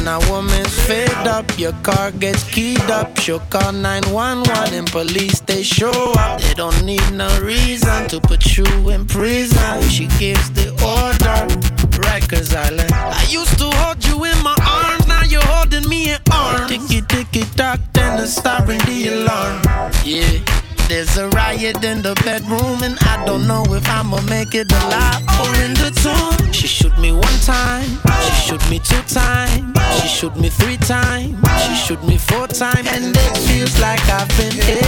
When 0.08 0.24
a 0.24 0.32
woman's 0.32 0.74
fed 0.88 1.28
up, 1.28 1.60
your 1.60 1.74
car 1.84 2.12
gets 2.12 2.42
keyed 2.46 2.80
up. 2.90 3.20
She'll 3.20 3.42
call 3.52 3.74
911 3.74 4.74
and 4.74 4.90
police 4.90 5.42
they 5.42 5.64
show 5.64 6.14
up. 6.18 6.40
They 6.40 6.54
don't 6.54 6.82
need 6.86 7.04
no 7.12 7.28
reason 7.42 8.08
to 8.08 8.22
put 8.22 8.56
you 8.56 8.90
in 8.90 9.06
prison. 9.06 9.82
She 9.90 10.08
gives 10.18 10.50
the 10.52 10.70
order. 10.80 11.54
Rikers 12.00 12.56
Island. 12.56 12.90
I 12.94 13.26
used 13.28 13.60
to 13.60 13.66
hold 13.66 14.02
you 14.06 14.24
in 14.24 14.42
my 14.44 14.56
arms, 14.66 15.08
now 15.08 15.24
you're 15.24 15.42
holding 15.44 15.90
me 15.90 16.14
in 16.14 16.20
arms. 16.32 16.70
Ticky 16.70 17.02
ticky 17.02 17.44
tock, 17.58 17.82
then 17.92 18.16
the 18.16 18.28
siren 18.28 18.80
the 18.86 19.10
alarm. 19.10 19.62
Yeah. 20.06 20.67
There's 20.88 21.18
a 21.18 21.28
riot 21.30 21.84
in 21.84 22.02
the 22.02 22.16
bedroom, 22.24 22.82
and 22.82 22.98
I 23.02 23.24
don't 23.26 23.46
know 23.46 23.64
if 23.76 23.88
I'ma 23.90 24.22
make 24.22 24.56
it 24.56 24.72
alive 24.72 25.22
or 25.40 25.54
in 25.64 25.74
the 25.74 25.92
tomb. 25.92 26.52
She 26.54 26.66
shoot 26.68 26.98
me 26.98 27.12
one 27.12 27.40
time, 27.42 27.90
she 28.24 28.34
shoot 28.48 28.70
me 28.70 28.80
two 28.80 29.02
times, 29.04 29.78
she 30.00 30.08
shoot 30.08 30.36
me 30.38 30.50
three 30.50 30.78
times, 30.78 31.36
she 31.62 31.76
shoot 31.76 32.02
me 32.04 32.18
four 32.18 32.48
times, 32.48 32.88
and 32.88 33.16
it 33.16 33.38
feels 33.46 33.78
like 33.82 34.00
I've 34.10 34.30
been 34.40 34.56
hit. 34.56 34.84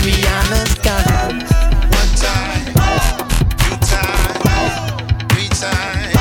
Rihanna's 0.00 0.74
gun. 0.80 1.44
One 1.92 2.12
time. 2.16 2.64
Two 3.60 3.76
time. 3.84 5.28
Three 5.28 5.48
time. 5.48 6.14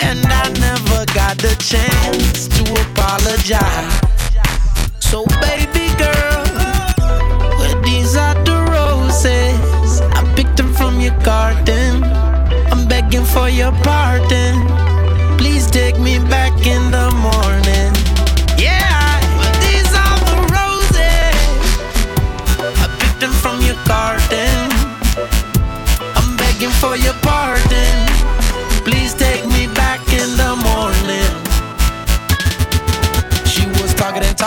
And 0.00 0.24
I 0.26 0.48
never 0.58 1.04
got 1.12 1.36
the 1.36 1.54
chance 1.60 2.48
to 2.48 2.62
apologize. 2.90 4.03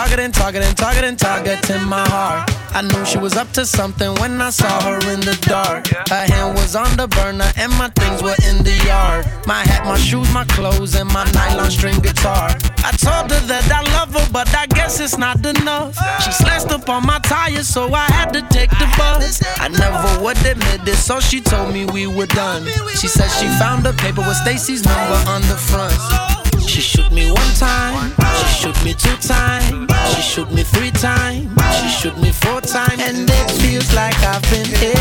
Targeting, 0.08 0.32
targeting, 0.32 0.74
targeting, 0.74 1.16
targeting, 1.16 1.84
my 1.86 2.08
heart. 2.08 2.50
I 2.72 2.80
knew 2.80 3.04
she 3.04 3.18
was 3.18 3.36
up 3.36 3.50
to 3.52 3.66
something 3.66 4.14
when 4.16 4.40
I 4.40 4.48
saw 4.48 4.80
her 4.80 4.96
in 5.12 5.20
the 5.20 5.36
dark. 5.42 5.86
Her 6.08 6.24
hand 6.24 6.54
was 6.54 6.74
on 6.74 6.96
the 6.96 7.08
burner 7.08 7.50
and 7.56 7.70
my 7.72 7.88
things 7.90 8.22
were 8.22 8.36
in 8.48 8.64
the 8.64 8.72
yard. 8.86 9.26
My 9.46 9.60
hat, 9.64 9.84
my 9.84 9.98
shoes, 9.98 10.32
my 10.32 10.44
clothes, 10.44 10.94
and 10.94 11.12
my 11.12 11.24
nylon 11.32 11.70
string 11.70 11.98
guitar. 12.00 12.48
I 12.78 12.92
told 12.96 13.30
her 13.30 13.40
that 13.48 13.68
I 13.70 13.82
love 13.98 14.14
her, 14.14 14.26
but 14.32 14.48
I 14.54 14.66
guess 14.66 14.98
it's 14.98 15.18
not 15.18 15.44
enough. 15.44 15.94
She 16.22 16.32
slashed 16.32 16.70
up 16.70 16.88
on 16.88 17.04
my 17.04 17.18
tires, 17.18 17.68
so 17.68 17.92
I 17.92 18.06
had 18.06 18.32
to 18.32 18.40
take 18.48 18.70
the 18.70 18.88
bus. 18.96 19.42
I 19.60 19.68
never 19.68 20.24
would 20.24 20.38
admit 20.38 20.88
it, 20.88 20.96
so 20.96 21.20
she 21.20 21.40
told 21.40 21.74
me 21.74 21.84
we 21.84 22.06
were 22.06 22.26
done. 22.26 22.64
She 22.96 23.08
said 23.08 23.28
she 23.28 23.46
found 23.58 23.86
a 23.86 23.92
paper 23.92 24.22
with 24.22 24.36
Stacy's 24.36 24.84
number 24.84 25.18
on 25.28 25.42
the 25.42 25.56
front. 25.56 26.47
She 26.68 26.82
shoot 26.82 27.10
me 27.10 27.30
one 27.30 27.54
time, 27.54 28.12
she 28.36 28.46
shoot 28.60 28.84
me 28.84 28.92
two 28.92 29.16
times, 29.16 29.90
she 30.14 30.20
shoot 30.20 30.52
me 30.52 30.62
three 30.62 30.90
times, 30.90 31.48
she 31.80 31.88
shoot 31.88 32.16
me 32.18 32.30
four 32.30 32.60
times, 32.60 33.00
and 33.00 33.28
it 33.28 33.50
feels 33.52 33.94
like 33.94 34.14
I've 34.22 34.42
been 34.50 34.66
hit. 34.66 34.94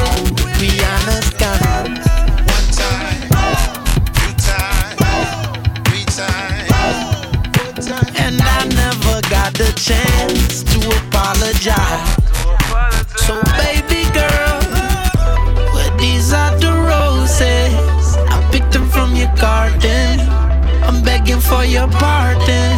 Rihanna's 0.57 1.29
gun. 1.31 1.99
One 2.55 2.69
time. 2.71 3.29
Two 4.15 4.33
time. 4.47 4.97
Three 5.83 6.05
time. 6.05 6.67
And 8.15 8.41
I 8.41 8.65
never 8.73 9.21
got 9.29 9.53
the 9.53 9.71
chance 9.75 10.63
to 10.63 10.79
apologize. 11.03 12.15
So, 13.17 13.41
baby 13.57 13.86
for 21.41 21.63
your 21.65 21.87
pardon. 21.87 22.77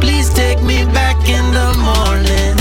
Please 0.00 0.32
take 0.32 0.62
me 0.62 0.84
back 0.92 1.16
in 1.28 1.44
the 1.52 1.72
morning. 1.80 2.56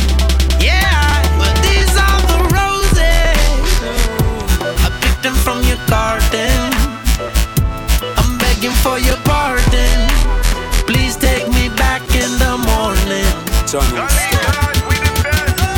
Yeah, 0.60 1.22
but 1.38 1.54
these 1.62 1.94
are 1.98 2.22
the 2.32 2.40
roses. 2.56 3.68
I 4.86 4.90
picked 5.02 5.24
them 5.24 5.36
from 5.36 5.62
your 5.64 5.80
garden. 5.88 6.72
I'm 8.18 8.38
begging 8.38 8.76
for 8.84 8.98
your 9.00 9.18
pardon. 9.24 10.00
Please 10.88 11.16
take 11.16 11.48
me 11.50 11.70
back 11.76 12.02
in 12.16 12.30
the 12.40 12.58
morning. 12.70 13.34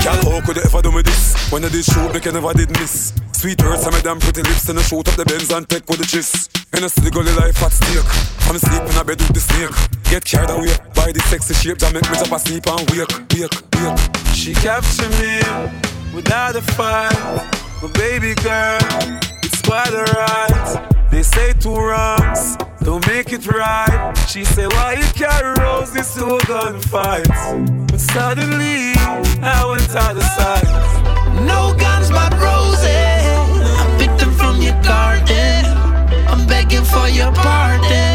Girl, 0.04 0.22
how 0.32 0.46
could 0.46 0.58
you 0.58 0.64
ever 0.64 0.82
do 0.82 0.92
me 0.92 1.02
this? 1.02 1.52
When 1.52 1.64
I 1.66 1.70
did 1.70 1.86
shoot, 1.86 2.14
me 2.14 2.20
can 2.20 2.34
never 2.34 2.54
did 2.54 2.70
miss. 2.80 3.14
Sweet 3.32 3.62
words 3.64 3.84
and 3.84 3.94
my 3.94 4.02
damn 4.02 4.20
pretty 4.20 4.42
lips, 4.42 4.70
and 4.70 4.80
I 4.80 4.82
shoot 4.82 5.08
up 5.08 5.16
the 5.16 5.25
Benz 5.25 5.52
and 5.52 5.68
take 5.68 5.90
with 5.90 6.00
the 6.00 6.06
chiss. 6.06 6.54
And 6.75 6.84
I 6.84 6.88
see 6.88 7.01
the 7.01 7.12
gully 7.12 7.32
life 7.39 7.63
at 7.63 7.72
stake. 7.72 8.03
I'm 8.51 8.60
sleeping 8.60 8.91
in 8.91 8.98
a 9.00 9.03
bed 9.05 9.22
with 9.22 9.32
the 9.32 9.39
snake. 9.39 9.72
Get 10.12 10.25
carried 10.25 10.50
away 10.50 10.75
by 10.94 11.12
the 11.13 11.22
sexy 11.32 11.53
shape 11.53 11.77
that 11.79 11.94
make 11.94 12.03
me 12.03 12.17
jump 12.20 12.36
asleep 12.36 12.67
and 12.67 12.84
wake, 12.91 13.08
wake, 13.32 13.55
wake. 13.79 14.36
She 14.36 14.53
captured 14.53 15.15
me 15.24 15.39
without 16.13 16.55
a 16.58 16.62
fight. 16.75 17.15
But 17.82 17.94
baby 17.94 18.36
girl, 18.44 18.84
it's 19.39 19.62
quite 19.63 19.96
alright. 19.96 21.12
They 21.12 21.24
say 21.24 21.53
two 21.53 21.75
wrongs 21.75 22.58
don't 22.86 23.08
make 23.08 23.32
it 23.32 23.48
right. 23.48 24.13
She 24.27 24.44
say, 24.44 24.67
Why 24.67 24.94
you 25.00 25.08
carry 25.15 25.55
roses 25.58 26.13
to 26.15 26.25
a 26.36 26.39
gunfight? 26.39 27.25
But 27.88 28.00
suddenly, 28.00 28.94
I 29.41 29.65
went 29.65 29.96
out 29.96 30.17
of 30.17 30.24
sight. 30.24 30.67
No 31.48 31.74
guns 31.79 31.95
for 36.86 37.08
your 37.10 37.32
pardon. 37.32 38.14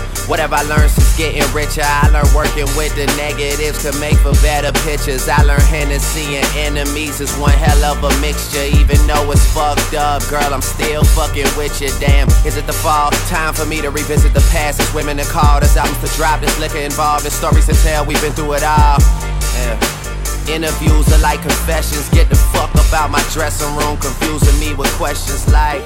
Whatever 0.27 0.55
I 0.55 0.63
learned 0.63 0.91
since 0.91 1.17
getting 1.17 1.43
richer, 1.53 1.83
I 1.83 2.07
learned 2.09 2.31
working 2.33 2.69
with 2.77 2.95
the 2.95 3.05
negatives 3.17 3.83
to 3.83 3.91
make 3.99 4.15
for 4.23 4.31
better 4.39 4.71
pictures. 4.87 5.27
I 5.27 5.43
learned 5.43 5.63
Hennessy 5.63 6.37
and 6.37 6.47
enemies 6.55 7.19
is 7.19 7.33
one 7.35 7.51
hell 7.51 7.83
of 7.91 8.03
a 8.03 8.11
mixture. 8.21 8.63
Even 8.79 8.95
though 9.07 9.31
it's 9.31 9.45
fucked 9.51 9.93
up, 9.93 10.23
girl, 10.29 10.53
I'm 10.53 10.61
still 10.61 11.03
fucking 11.03 11.49
with 11.57 11.81
you. 11.81 11.89
Damn, 11.99 12.29
is 12.47 12.55
it 12.55 12.65
the 12.65 12.73
fall? 12.73 13.11
Time 13.27 13.53
for 13.53 13.65
me 13.65 13.81
to 13.81 13.89
revisit 13.89 14.33
the 14.33 14.45
past. 14.51 14.79
It's 14.79 14.93
women 14.93 15.17
to 15.17 15.25
call, 15.25 15.59
there's 15.59 15.75
albums 15.75 15.99
to 15.99 16.09
drop, 16.15 16.39
there's 16.39 16.57
liquor 16.59 16.79
involved, 16.79 17.25
there's 17.25 17.33
stories 17.33 17.65
to 17.67 17.73
tell. 17.83 18.05
We've 18.05 18.21
been 18.21 18.33
through 18.33 18.53
it 18.53 18.63
all. 18.63 18.99
Yeah. 19.57 19.75
Interviews 20.47 21.11
are 21.11 21.21
like 21.21 21.41
confessions. 21.41 22.09
Get 22.09 22.29
the 22.29 22.35
fuck 22.35 22.71
about 22.87 23.11
my 23.11 23.21
dressing 23.33 23.73
room, 23.75 23.97
confusing 23.97 24.57
me 24.59 24.73
with 24.75 24.91
questions 24.95 25.47
like 25.51 25.81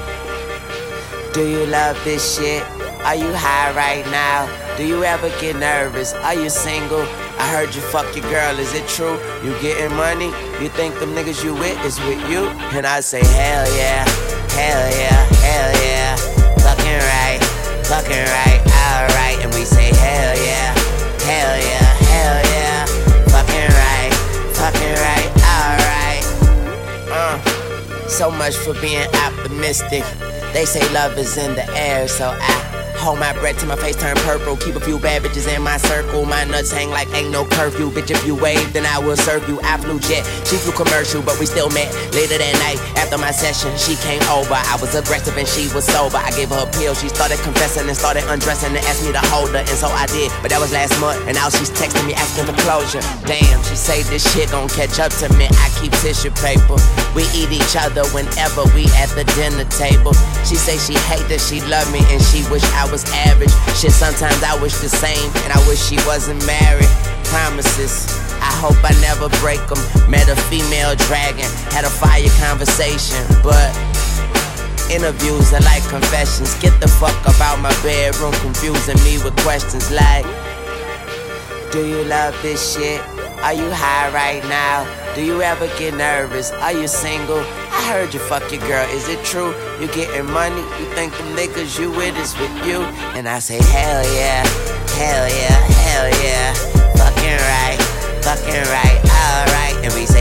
Do 1.34 1.46
you 1.46 1.66
love 1.66 1.98
this 2.04 2.36
shit? 2.36 2.75
Are 3.06 3.14
you 3.14 3.32
high 3.32 3.70
right 3.70 4.04
now? 4.10 4.50
Do 4.76 4.84
you 4.84 5.04
ever 5.04 5.28
get 5.38 5.54
nervous? 5.54 6.12
Are 6.12 6.34
you 6.34 6.50
single? 6.50 7.02
I 7.38 7.46
heard 7.54 7.72
you 7.72 7.80
fuck 7.80 8.16
your 8.16 8.28
girl, 8.28 8.58
is 8.58 8.74
it 8.74 8.88
true? 8.88 9.14
You 9.44 9.54
getting 9.62 9.96
money? 9.96 10.26
You 10.58 10.68
think 10.70 10.98
them 10.98 11.14
niggas 11.14 11.44
you 11.44 11.54
with 11.54 11.78
is 11.86 12.00
with 12.00 12.18
you? 12.28 12.48
And 12.74 12.84
I 12.84 12.98
say, 12.98 13.22
hell 13.22 13.64
yeah, 13.78 14.02
hell 14.58 14.90
yeah, 14.90 15.22
hell 15.38 15.70
yeah. 15.86 16.16
Fucking 16.66 16.98
right, 17.14 17.38
fucking 17.86 18.26
right, 18.26 18.60
alright. 18.90 19.38
And 19.38 19.54
we 19.54 19.62
say, 19.62 19.94
hell 19.94 20.34
yeah, 20.42 20.74
hell 21.30 21.54
yeah, 21.62 21.86
hell 22.10 22.38
yeah. 22.58 22.86
Fucking 23.30 23.70
right, 23.70 24.12
fucking 24.58 24.94
right, 24.98 25.30
alright. 25.54 26.26
Uh, 27.06 28.08
so 28.08 28.32
much 28.32 28.56
for 28.56 28.74
being 28.80 29.06
optimistic. 29.14 30.02
They 30.52 30.64
say 30.64 30.82
love 30.92 31.16
is 31.18 31.36
in 31.36 31.54
the 31.54 31.70
air, 31.76 32.08
so 32.08 32.36
I 32.36 32.65
hold 32.96 33.18
my 33.18 33.32
breath 33.34 33.58
till 33.58 33.68
my 33.68 33.76
face 33.76 33.96
turn 33.96 34.16
purple. 34.26 34.56
Keep 34.56 34.76
a 34.76 34.80
few 34.80 34.98
bad 34.98 35.22
bitches 35.22 35.46
in 35.48 35.62
my 35.62 35.76
circle. 35.76 36.24
My 36.24 36.44
nuts 36.44 36.72
hang 36.72 36.90
like 36.90 37.08
ain't 37.14 37.30
no 37.30 37.44
curfew. 37.44 37.90
Bitch, 37.90 38.10
if 38.10 38.24
you 38.26 38.34
wave, 38.34 38.72
then 38.72 38.86
I 38.86 38.98
will 38.98 39.16
serve 39.16 39.48
you. 39.48 39.60
I 39.62 39.76
flew 39.78 40.00
jet, 40.00 40.24
she 40.46 40.56
flew 40.56 40.72
commercial, 40.72 41.22
but 41.22 41.38
we 41.38 41.46
still 41.46 41.70
met. 41.70 41.92
Later 42.14 42.38
that 42.38 42.54
night, 42.64 42.80
after 42.96 43.18
my 43.18 43.30
session, 43.30 43.70
she 43.76 43.96
came 44.00 44.22
over. 44.32 44.54
I 44.54 44.76
was 44.80 44.94
aggressive 44.94 45.36
and 45.36 45.46
she 45.46 45.68
was 45.74 45.84
sober. 45.84 46.16
I 46.16 46.30
gave 46.32 46.48
her 46.50 46.64
a 46.64 46.70
pill. 46.72 46.94
She 46.94 47.08
started 47.08 47.38
confessing 47.40 47.86
and 47.86 47.96
started 47.96 48.24
undressing 48.28 48.74
and 48.74 48.84
asked 48.86 49.04
me 49.04 49.12
to 49.12 49.22
hold 49.30 49.50
her, 49.52 49.62
and 49.62 49.78
so 49.78 49.88
I 49.88 50.06
did. 50.06 50.32
But 50.40 50.50
that 50.50 50.60
was 50.60 50.72
last 50.72 50.98
month, 51.00 51.20
and 51.28 51.36
now 51.36 51.48
she's 51.50 51.70
texting 51.70 52.06
me 52.06 52.14
asking 52.14 52.46
for 52.46 52.56
closure. 52.64 53.04
Damn, 53.26 53.62
she 53.68 53.76
say 53.76 54.02
this 54.08 54.24
shit 54.32 54.50
gon' 54.50 54.68
catch 54.68 54.98
up 54.98 55.12
to 55.20 55.28
me. 55.36 55.46
I 55.62 55.68
keep 55.80 55.92
tissue 56.00 56.32
paper. 56.40 56.78
We 57.14 57.28
eat 57.34 57.52
each 57.52 57.76
other 57.76 58.06
whenever 58.14 58.64
we 58.72 58.86
at 58.96 59.10
the 59.12 59.24
dinner 59.36 59.68
table. 59.76 60.14
She 60.46 60.56
say 60.56 60.78
she 60.78 60.94
hate 61.10 61.26
that 61.28 61.40
she 61.40 61.60
love 61.66 61.90
me 61.92 62.00
and 62.12 62.22
she 62.22 62.46
wish 62.48 62.64
I 62.72 62.85
was 62.90 63.04
average. 63.26 63.52
Shit, 63.76 63.92
sometimes 63.92 64.42
I 64.42 64.60
wish 64.60 64.76
the 64.78 64.88
same, 64.88 65.30
and 65.44 65.52
I 65.52 65.60
wish 65.68 65.80
she 65.82 65.96
wasn't 66.06 66.44
married. 66.46 66.88
Promises. 67.30 68.06
I 68.40 68.52
hope 68.62 68.78
I 68.84 68.94
never 69.00 69.28
break 69.40 69.60
them. 69.66 69.80
Met 70.10 70.28
a 70.28 70.36
female 70.48 70.94
dragon, 71.08 71.50
had 71.74 71.84
a 71.84 71.90
fire 71.90 72.30
conversation, 72.38 73.22
but 73.42 73.70
interviews 74.90 75.52
are 75.52 75.64
like 75.66 75.82
confessions. 75.88 76.54
Get 76.60 76.78
the 76.80 76.88
fuck 76.88 77.18
about 77.26 77.58
my 77.60 77.74
bedroom, 77.82 78.32
confusing 78.44 78.98
me 79.04 79.18
with 79.22 79.36
questions 79.42 79.90
like 79.90 80.24
Do 81.72 81.86
you 81.86 82.04
love 82.04 82.34
this 82.42 82.74
shit? 82.74 83.00
Are 83.42 83.54
you 83.54 83.68
high 83.70 84.12
right 84.12 84.42
now? 84.48 85.05
Do 85.16 85.24
you 85.24 85.40
ever 85.40 85.66
get 85.78 85.94
nervous? 85.94 86.52
Are 86.52 86.74
you 86.74 86.86
single? 86.86 87.38
I 87.38 87.88
heard 87.88 88.12
you 88.12 88.20
fuck 88.20 88.52
your 88.52 88.60
girl, 88.68 88.86
is 88.90 89.08
it 89.08 89.24
true? 89.24 89.54
You 89.80 89.88
getting 89.88 90.30
money? 90.30 90.60
You 90.78 90.86
think 90.92 91.16
the 91.16 91.24
niggas 91.32 91.80
you 91.80 91.90
with 91.90 92.14
is 92.18 92.36
with 92.36 92.52
you? 92.66 92.82
And 93.16 93.26
I 93.26 93.38
say, 93.38 93.56
hell 93.56 94.04
yeah, 94.12 94.44
hell 95.00 95.26
yeah, 95.26 95.56
hell 95.88 96.08
yeah. 96.20 96.52
Fucking 97.00 97.40
right, 97.48 97.78
fucking 98.28 98.68
right, 98.68 99.00
alright. 99.08 99.76
And 99.82 99.94
we 99.94 100.04
say, 100.04 100.15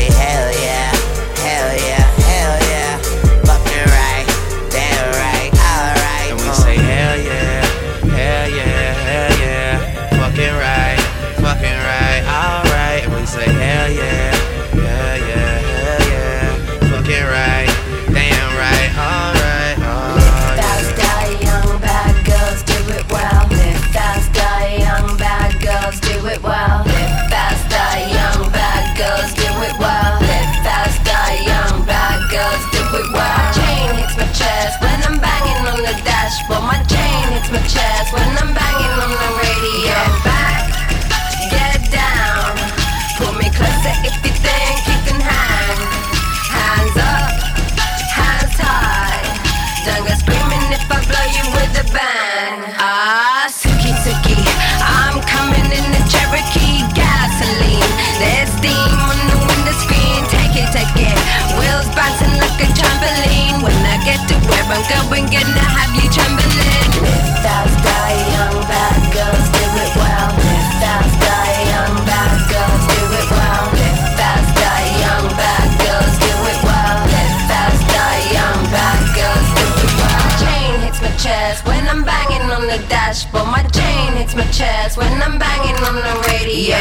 on 83.15 83.31
the 83.31 83.39
dashboard. 83.39 83.47
My 83.47 83.63
chain 83.69 84.13
hits 84.17 84.35
my 84.35 84.45
chest 84.51 84.97
when 84.97 85.11
I'm 85.21 85.39
banging 85.39 85.75
on 85.83 85.95
the 85.95 86.15
radio. 86.27 86.75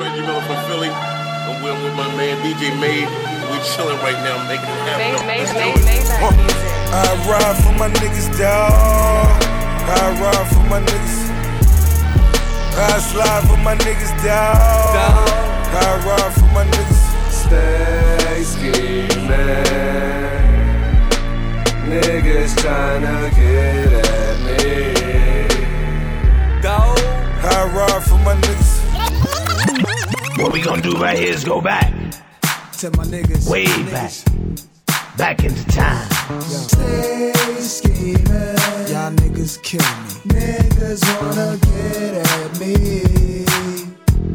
Reggie 0.00 0.22
Miller 0.22 0.40
from 0.42 0.58
Philly. 0.66 0.88
I'm 0.88 1.62
with, 1.62 1.82
with 1.82 1.94
my 1.96 2.08
man 2.16 2.36
DJ 2.44 2.72
Made. 2.80 3.08
We 3.50 3.58
chilling 3.60 3.98
right 4.00 4.18
now, 4.24 4.40
making 4.48 4.64
it 4.64 4.80
happen. 4.88 5.26
Made, 5.26 5.40
Let's 5.40 5.52
made, 5.52 5.74
made, 5.74 5.76
it. 5.76 5.84
made 5.84 6.04
Uh, 6.08 6.32
I 6.94 7.28
ride 7.28 7.56
for 7.62 7.72
my 7.72 7.88
niggas, 7.88 8.28
dawg. 8.38 9.42
I 9.84 10.18
ride 10.20 10.48
for 10.48 10.64
my 10.70 10.80
niggas. 10.80 11.24
I 12.76 12.98
slide 12.98 13.44
for 13.48 13.58
my 13.58 13.76
niggas, 13.76 14.12
dawg. 14.24 15.28
I 15.76 16.06
ride 16.06 16.32
for 16.32 16.46
my 16.54 16.64
niggas. 16.64 16.93
Niggas 21.94 22.54
tryna 22.56 23.30
get 23.36 23.92
at 23.92 24.36
me. 24.44 24.58
Go. 26.60 26.76
I 27.46 27.70
ride 27.72 28.02
for 28.02 28.18
my 28.18 28.34
niggas. 28.34 28.72
What 30.42 30.52
we 30.52 30.60
gonna 30.60 30.82
do 30.82 30.96
right 30.96 31.16
here 31.16 31.32
is 31.32 31.44
go 31.44 31.60
back. 31.60 31.92
To 32.78 32.90
my 32.96 33.04
niggas. 33.04 33.48
Way 33.48 33.66
back. 33.92 34.12
Back 35.16 35.44
into 35.44 35.64
time. 35.66 36.08
Y'all 38.90 39.12
niggas 39.12 39.62
kill 39.62 39.80
me. 39.80 40.34
Niggas 40.34 41.02
wanna 41.20 41.58
get 41.58 42.14
at 42.26 42.58
me. 42.58 43.53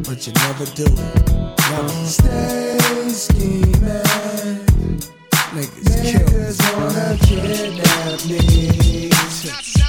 But 0.04 0.26
you 0.26 0.32
never 0.32 0.64
do 0.64 0.84
it. 0.84 1.58
Never. 1.70 1.88
Stay 2.06 2.78
scheming. 3.10 3.70
Niggas, 5.52 6.02
kill. 6.02 6.20
Niggas 6.20 6.58
wanna 6.76 7.18
kidnap 7.26 8.24
me. 8.26 9.79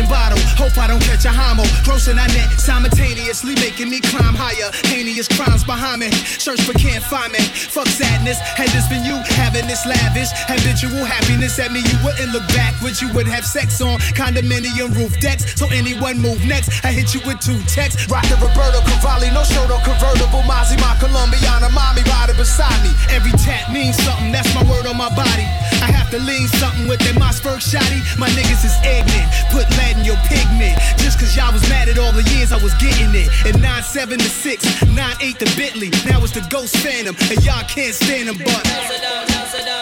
Second 0.00 0.08
bottle. 0.10 0.38
Hope 0.56 0.76
I 0.78 0.86
don't 0.86 1.02
catch 1.02 1.24
a 1.24 1.32
homo. 1.32 1.62
Grossing 1.84 2.18
I 2.18 2.26
net 2.28 2.58
simultaneously, 2.58 3.54
making 3.56 3.90
me 3.90 4.00
climb 4.00 4.34
higher. 4.34 4.70
Heinous 4.88 5.28
crimes 5.28 5.64
behind 5.64 6.00
me. 6.00 6.10
Search 6.10 6.64
but 6.66 6.76
can't 6.76 7.02
find 7.02 7.32
me. 7.32 7.40
Fuck 7.40 7.88
sadness. 7.88 8.38
Had 8.38 8.68
this 8.68 8.88
been 8.88 9.04
you 9.04 9.16
having 9.36 9.66
this 9.66 9.84
lavish, 9.86 10.30
habitual 10.48 11.04
happiness 11.04 11.58
at 11.58 11.72
me, 11.72 11.80
you 11.80 11.96
wouldn't 12.04 12.32
look 12.32 12.46
back, 12.48 12.70
backwards. 12.80 13.02
You 13.02 13.12
would 13.14 13.26
have 13.28 13.44
sex 13.44 13.80
on 13.80 13.98
condominium 14.16 14.94
roof 14.96 15.18
decks. 15.20 15.58
So 15.58 15.66
anyone 15.72 16.18
move 16.18 16.44
next, 16.46 16.84
I 16.84 16.92
hit 16.92 17.14
you 17.14 17.20
with 17.26 17.40
two 17.40 17.60
texts. 17.64 18.08
Rocket 18.08 18.40
Roberto 18.40 18.80
Cavalli, 18.88 19.30
no 19.30 19.44
show, 19.44 19.66
no 19.68 19.78
convertible. 19.84 20.42
Mozzie, 20.48 20.80
my 20.80 20.96
Colombiana, 21.00 21.68
mommy 21.72 22.02
riding 22.08 22.36
beside 22.36 22.76
me. 22.82 22.90
Every 23.10 23.32
tap 23.32 23.70
means 23.72 23.96
something, 24.02 24.32
that's 24.32 24.52
my 24.54 24.64
word 24.64 24.86
on 24.86 24.96
my 24.96 25.12
body. 25.14 25.46
I 25.82 25.90
have 25.90 26.10
to 26.10 26.18
lean 26.18 26.48
something 26.60 26.88
with 26.88 27.00
that 27.00 27.16
Mossberg 27.16 27.60
shotty. 27.60 28.00
My 28.18 28.28
niggas 28.36 28.64
is 28.64 28.76
ignorant, 28.84 29.28
put 29.50 29.68
lead 29.76 29.96
in 29.98 30.04
your 30.04 30.20
pigment. 30.28 30.76
Just 30.98 31.18
cause 31.18 31.36
y'all 31.36 31.52
was 31.52 31.66
mad 31.68 31.88
at 31.88 31.98
all 31.98 32.12
the 32.12 32.24
years 32.36 32.52
I 32.52 32.58
was 32.62 32.74
getting 32.74 33.14
it. 33.14 33.28
And 33.46 33.62
9-7 33.62 34.18
to 34.18 34.28
6, 34.28 34.64
9-8 34.92 35.38
to 35.38 35.46
Bentley. 35.56 35.90
Now 36.04 36.22
it's 36.22 36.32
the 36.32 36.44
Ghost 36.50 36.76
Phantom, 36.78 37.16
and 37.30 37.38
y'all 37.44 37.64
can't 37.64 37.94
stand 37.94 38.28
them, 38.28 38.38
but. 38.38 39.79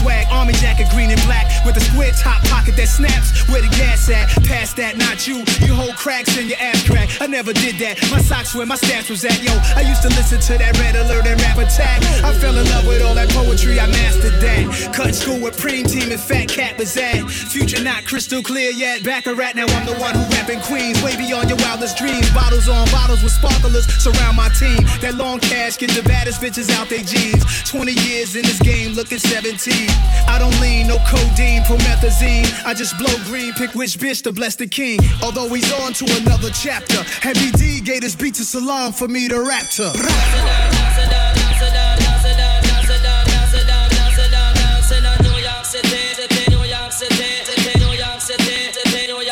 Swag, 0.00 0.26
army 0.30 0.54
jacket 0.54 0.88
green 0.90 1.10
and 1.10 1.20
black 1.28 1.46
with 1.64 1.76
a 1.76 1.80
square 1.80 2.12
top 2.12 2.42
pocket 2.48 2.76
that 2.76 2.88
snaps. 2.88 3.46
Where 3.48 3.60
the 3.60 3.68
gas 3.76 4.08
at? 4.08 4.28
Past 4.44 4.76
that, 4.76 4.96
not 4.96 5.26
you. 5.28 5.44
You 5.60 5.74
hold 5.74 5.96
cracks 5.96 6.36
in 6.36 6.48
your 6.48 6.58
ass 6.58 6.82
crack. 6.88 7.08
I 7.20 7.26
never 7.26 7.52
did 7.52 7.76
that. 7.84 8.00
My 8.10 8.20
socks 8.20 8.54
where 8.54 8.66
my 8.66 8.76
stats 8.76 9.10
was 9.10 9.24
at. 9.24 9.42
Yo, 9.42 9.52
I 9.76 9.82
used 9.82 10.02
to 10.02 10.08
listen 10.08 10.40
to 10.40 10.58
that 10.58 10.78
red 10.80 10.96
alert 10.96 11.26
and 11.26 11.40
rap 11.40 11.58
attack. 11.58 12.00
I 12.24 12.32
fell 12.34 12.56
in 12.56 12.66
love 12.72 12.86
with 12.86 13.02
all 13.02 13.14
that 13.14 13.28
poetry. 13.30 13.78
I 13.78 13.86
mastered 13.86 14.40
that. 14.40 14.92
Cut 14.94 15.14
school 15.14 15.40
with 15.40 15.56
Preem 15.60 15.84
Team 15.84 16.10
and 16.10 16.20
Fat 16.20 16.48
Cat 16.48 16.78
was 16.78 16.96
at. 16.96 17.28
Future 17.28 17.82
not 17.82 18.04
crystal 18.04 18.42
clear 18.42 18.70
yet. 18.70 19.04
Back 19.04 19.26
a 19.26 19.34
rat 19.34 19.54
now. 19.54 19.66
I'm 19.68 19.86
the 19.86 19.96
one 20.00 20.14
who 20.14 20.24
rapping 20.36 20.60
Queens. 20.60 21.02
Way 21.02 21.16
beyond 21.16 21.50
your 21.50 21.58
wildest 21.58 21.96
dreams. 21.96 22.30
Bottles 22.32 22.68
on 22.68 22.88
bottles 22.90 23.22
with 23.22 23.32
sparklers 23.32 23.86
surround 24.00 24.36
my 24.36 24.48
team. 24.56 24.80
That 25.00 25.14
long 25.16 25.40
cash 25.40 25.76
get 25.76 25.90
the 25.90 26.02
baddest 26.02 26.40
bitches 26.40 26.70
out 26.72 26.88
they 26.88 27.02
jeans. 27.02 27.44
20 27.68 27.92
years 28.08 28.36
in 28.36 28.42
this 28.42 28.58
game, 28.58 28.94
looking 28.94 29.18
17. 29.18 29.89
I 30.28 30.38
don't 30.38 30.58
lean, 30.60 30.86
no 30.86 30.98
codeine, 31.08 31.62
promethazine. 31.62 32.46
I 32.64 32.74
just 32.74 32.96
blow 32.98 33.14
green, 33.24 33.52
pick 33.54 33.74
which 33.74 33.98
bitch 33.98 34.22
to 34.22 34.32
bless 34.32 34.56
the 34.56 34.66
king. 34.66 35.00
Although 35.22 35.48
he's 35.48 35.72
on 35.80 35.92
to 35.94 36.04
another 36.20 36.50
chapter. 36.50 37.02
Heavy 37.20 37.50
D 37.52 37.80
gave 37.80 38.02
this 38.02 38.14
beat 38.14 38.34
to 38.34 38.44
Salaam 38.44 38.92
for 38.92 39.08
me 39.08 39.28
to 39.28 39.40
rap 39.40 39.66
to. 39.76 39.92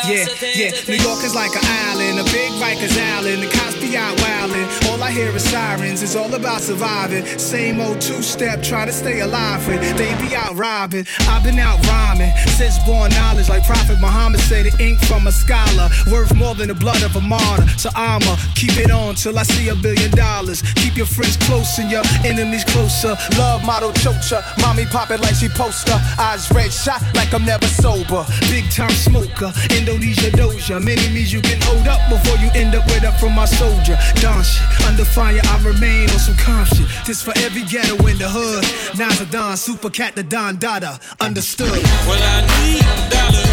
Yeah, 0.09 0.25
yeah, 0.55 0.71
New 0.87 0.95
York 1.03 1.23
is 1.23 1.35
like 1.35 1.51
an 1.53 1.61
island, 1.63 2.19
a 2.19 2.23
big 2.31 2.51
Rikers 2.53 2.97
Island. 2.97 3.43
The 3.43 3.47
cops 3.47 3.75
be 3.75 3.95
out 3.95 4.17
wildin'. 4.17 4.78
All 4.99 5.05
I 5.05 5.11
hear 5.11 5.33
is 5.33 5.49
sirens. 5.49 6.03
It's 6.03 6.17
all 6.17 6.33
about 6.33 6.59
surviving. 6.59 7.25
Same 7.39 7.79
old 7.79 8.01
two-step, 8.01 8.61
try 8.61 8.85
to 8.85 8.91
stay 8.91 9.21
alive. 9.21 9.65
And 9.69 9.79
they 9.97 10.11
be 10.19 10.35
out 10.35 10.57
robbing. 10.57 11.05
I've 11.21 11.41
been 11.41 11.57
out 11.57 11.79
rhyming 11.87 12.35
since 12.59 12.77
born 12.83 13.09
knowledge, 13.11 13.47
like 13.47 13.65
Prophet 13.65 13.97
Muhammad 14.01 14.41
said, 14.41 14.65
the 14.65 14.83
ink 14.83 14.99
from 14.99 15.27
a 15.27 15.31
scholar 15.31 15.87
worth 16.11 16.35
more 16.35 16.53
than 16.53 16.67
the 16.67 16.73
blood 16.73 17.01
of 17.01 17.15
a 17.15 17.21
martyr. 17.21 17.65
So 17.77 17.89
I'ma 17.95 18.35
keep 18.55 18.75
it 18.75 18.91
on 18.91 19.15
till 19.15 19.39
I 19.39 19.43
see 19.43 19.69
a 19.69 19.75
billion 19.75 20.11
dollars. 20.11 20.61
Keep 20.75 20.97
your 20.97 21.05
friends 21.05 21.37
close 21.47 21.79
and 21.79 21.89
your 21.89 22.03
enemies 22.25 22.65
closer. 22.65 23.15
Love 23.37 23.63
model 23.63 23.93
chocha, 24.03 24.43
mommy 24.59 24.83
pop 24.85 25.11
it 25.11 25.21
like 25.21 25.35
she 25.35 25.47
poster. 25.47 25.95
Eyes 26.19 26.51
red 26.51 26.73
shot 26.73 27.01
like 27.15 27.33
I'm 27.33 27.45
never 27.45 27.67
sober. 27.67 28.25
Big 28.51 28.69
time 28.69 28.91
smoker, 28.91 29.53
Indonesia 29.71 30.29
doja. 30.35 30.83
Many 30.83 31.07
means 31.15 31.31
you 31.31 31.39
can 31.39 31.61
hold 31.61 31.87
up 31.87 32.03
before 32.09 32.35
you 32.43 32.51
end 32.53 32.75
up 32.75 32.85
with 32.87 33.05
up 33.05 33.17
from 33.17 33.31
my 33.31 33.45
soldier. 33.45 33.97
Don 34.19 34.43
shit, 34.43 34.67
under 34.89 35.05
fire 35.05 35.39
I 35.43 35.63
remain 35.63 36.09
on 36.09 36.19
some 36.19 36.35
calm 36.35 36.65
shit. 36.65 36.87
This 37.05 37.21
for 37.21 37.33
every 37.37 37.63
ghetto 37.63 37.95
in 38.07 38.17
the 38.17 38.27
hood. 38.27 38.63
Nas 38.97 39.21
a 39.21 39.25
Don, 39.27 39.55
super 39.55 39.89
cat 39.89 40.15
the 40.15 40.23
Don 40.23 40.57
Dada. 40.57 40.99
Understood. 41.21 41.69
Well, 42.07 42.21
I 42.21 42.41
need 42.63 43.45
a 43.45 43.48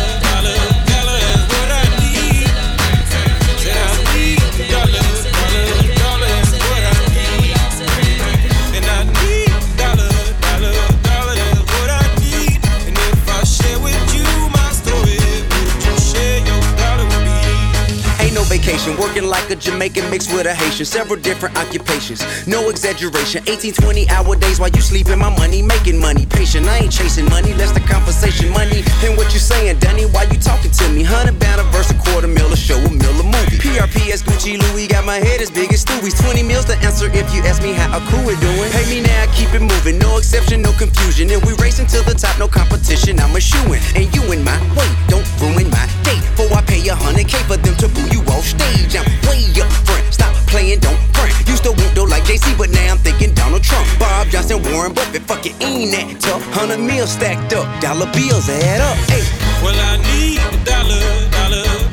vacation, 18.77 19.01
working 19.01 19.25
like 19.25 19.49
a 19.51 19.57
Jamaican 19.57 20.11
mixed 20.11 20.33
with 20.33 20.47
a 20.47 20.55
Haitian. 20.55 20.85
Several 20.87 21.19
different 21.19 21.57
occupations, 21.57 22.21
no 22.47 22.69
exaggeration. 22.69 23.43
18, 23.49 23.73
20 23.73 24.09
hour 24.11 24.37
days 24.37 24.61
while 24.61 24.71
you 24.71 24.81
sleeping, 24.81 25.19
my 25.19 25.31
money 25.37 25.62
making 25.62 25.99
money. 25.99 26.27
Patient, 26.27 26.67
I 26.67 26.79
ain't 26.79 26.93
chasing 26.93 27.27
money, 27.27 27.55
less 27.55 27.73
the 27.73 27.81
conversation. 27.81 28.51
Money, 28.51 28.85
and 29.05 29.17
what 29.17 29.33
you 29.33 29.41
saying, 29.41 29.79
Dunny? 29.79 30.05
Why 30.07 30.25
you 30.25 30.39
talking 30.39 30.71
to 30.71 30.89
me? 30.91 31.03
Hundred 31.03 31.39
bound 31.39 31.61
a 31.61 31.65
verse, 31.73 31.91
a 31.91 31.95
quarter 31.95 32.29
mil, 32.29 32.53
a 32.53 32.57
show, 32.57 32.77
a 32.77 32.91
mil, 32.91 33.17
a 33.21 33.25
movie. 33.25 33.59
PRPS, 33.59 34.23
Gucci, 34.25 34.59
Louis, 34.59 34.87
got 34.87 35.05
my 35.05 35.17
head 35.17 35.41
as 35.41 35.51
big 35.51 35.73
as 35.73 35.85
Stewie's. 35.85 36.15
20 36.15 36.43
mils 36.43 36.67
to 36.67 36.77
answer 36.85 37.07
if 37.12 37.27
you 37.35 37.43
ask 37.43 37.62
me 37.62 37.73
how 37.73 37.97
a 37.97 38.01
cool 38.11 38.25
we 38.27 38.37
doing. 38.41 38.71
Pay 38.73 38.87
me 38.91 39.01
now, 39.01 39.25
keep 39.33 39.53
it 39.55 39.62
moving, 39.62 39.99
no 39.99 40.19
exception, 40.19 40.62
no 40.62 40.73
confusion. 40.73 41.31
And 41.31 41.43
we 41.45 41.55
racing 41.62 41.87
to 41.97 42.03
the 42.05 42.15
top, 42.15 42.39
no 42.39 42.49
competition. 42.49 43.21
I'm 43.21 43.35
a 43.35 43.41
shooin', 43.41 43.81
and 43.97 44.05
you 44.15 44.23
in 44.33 44.45
my 44.45 44.59
way, 44.77 44.89
don't 45.09 45.27
ruin 45.41 45.71
my 45.71 45.87
day. 46.05 46.21
Before 46.37 46.59
I 46.59 46.62
pay 46.62 46.87
a 46.89 46.95
hundred 46.95 47.29
K 47.29 47.39
for 47.49 47.57
them 47.57 47.75
to 47.77 47.89
boo 47.89 48.07
you 48.12 48.21
off 48.29 48.45
stage. 48.45 48.66
I'm 48.67 49.07
way 49.29 49.47
up 49.61 49.71
front, 49.87 50.05
stop 50.13 50.35
playing, 50.47 50.81
don't 50.81 50.99
front. 51.15 51.33
Used 51.49 51.65
to 51.65 51.73
whoop 51.73 51.93
though 51.95 52.05
like 52.05 52.25
JC, 52.25 52.57
but 52.59 52.71
now 52.71 52.93
I'm 52.93 52.99
thinking 52.99 53.35
Donald 53.35 53.63
Trump. 53.63 53.87
Bob 53.99 54.29
Johnson, 54.29 54.63
Warren 54.73 54.93
Buffett, 54.93 55.23
fuck 55.23 55.47
it, 55.47 55.55
ain't 55.63 55.93
that 55.93 56.21
tough. 56.21 56.43
Hundred 56.53 56.79
mil 56.79 57.07
stacked 57.07 57.53
up, 57.53 57.67
dollar 57.81 58.11
bills 58.13 58.49
add 58.49 58.81
up. 58.81 58.97
Hey. 59.11 59.23
Well, 59.63 59.77
I 59.77 59.97
need 60.11 60.39
a 60.39 60.51
dollar, 60.65 61.03
dollar, 61.31 61.86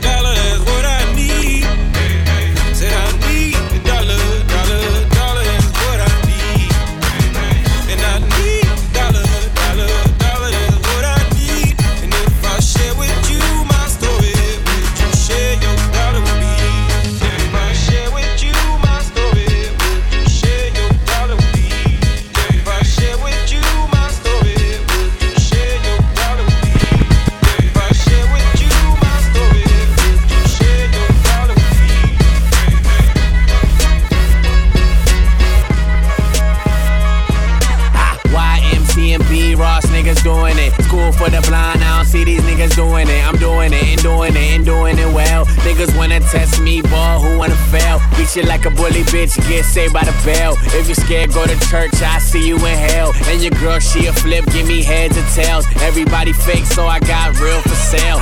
you 48.36 48.44
like 48.44 48.66
a 48.66 48.72
bully 48.72 49.04
bitch, 49.14 49.38
get 49.48 49.64
saved 49.66 49.94
by 49.94 50.04
the 50.04 50.16
bell. 50.26 50.56
If 50.74 50.88
you're 50.88 50.96
scared, 50.96 51.34
go 51.34 51.46
to 51.46 51.60
church, 51.70 51.94
I 52.02 52.20
see 52.20 52.48
you 52.48 52.56
in 52.58 52.78
hell. 52.90 53.12
And 53.28 53.42
your 53.42 53.52
girl, 53.60 53.80
she 53.80 54.08
a 54.08 54.14
flip, 54.14 54.46
give 54.52 54.68
me 54.68 54.82
heads 54.82 55.18
or 55.18 55.26
tails. 55.36 55.66
Everybody 55.82 56.34
fake, 56.34 56.66
so 56.66 56.86
I 56.88 57.00
got 57.00 57.40
real 57.40 57.62
for 57.62 57.76
sale. 57.76 58.20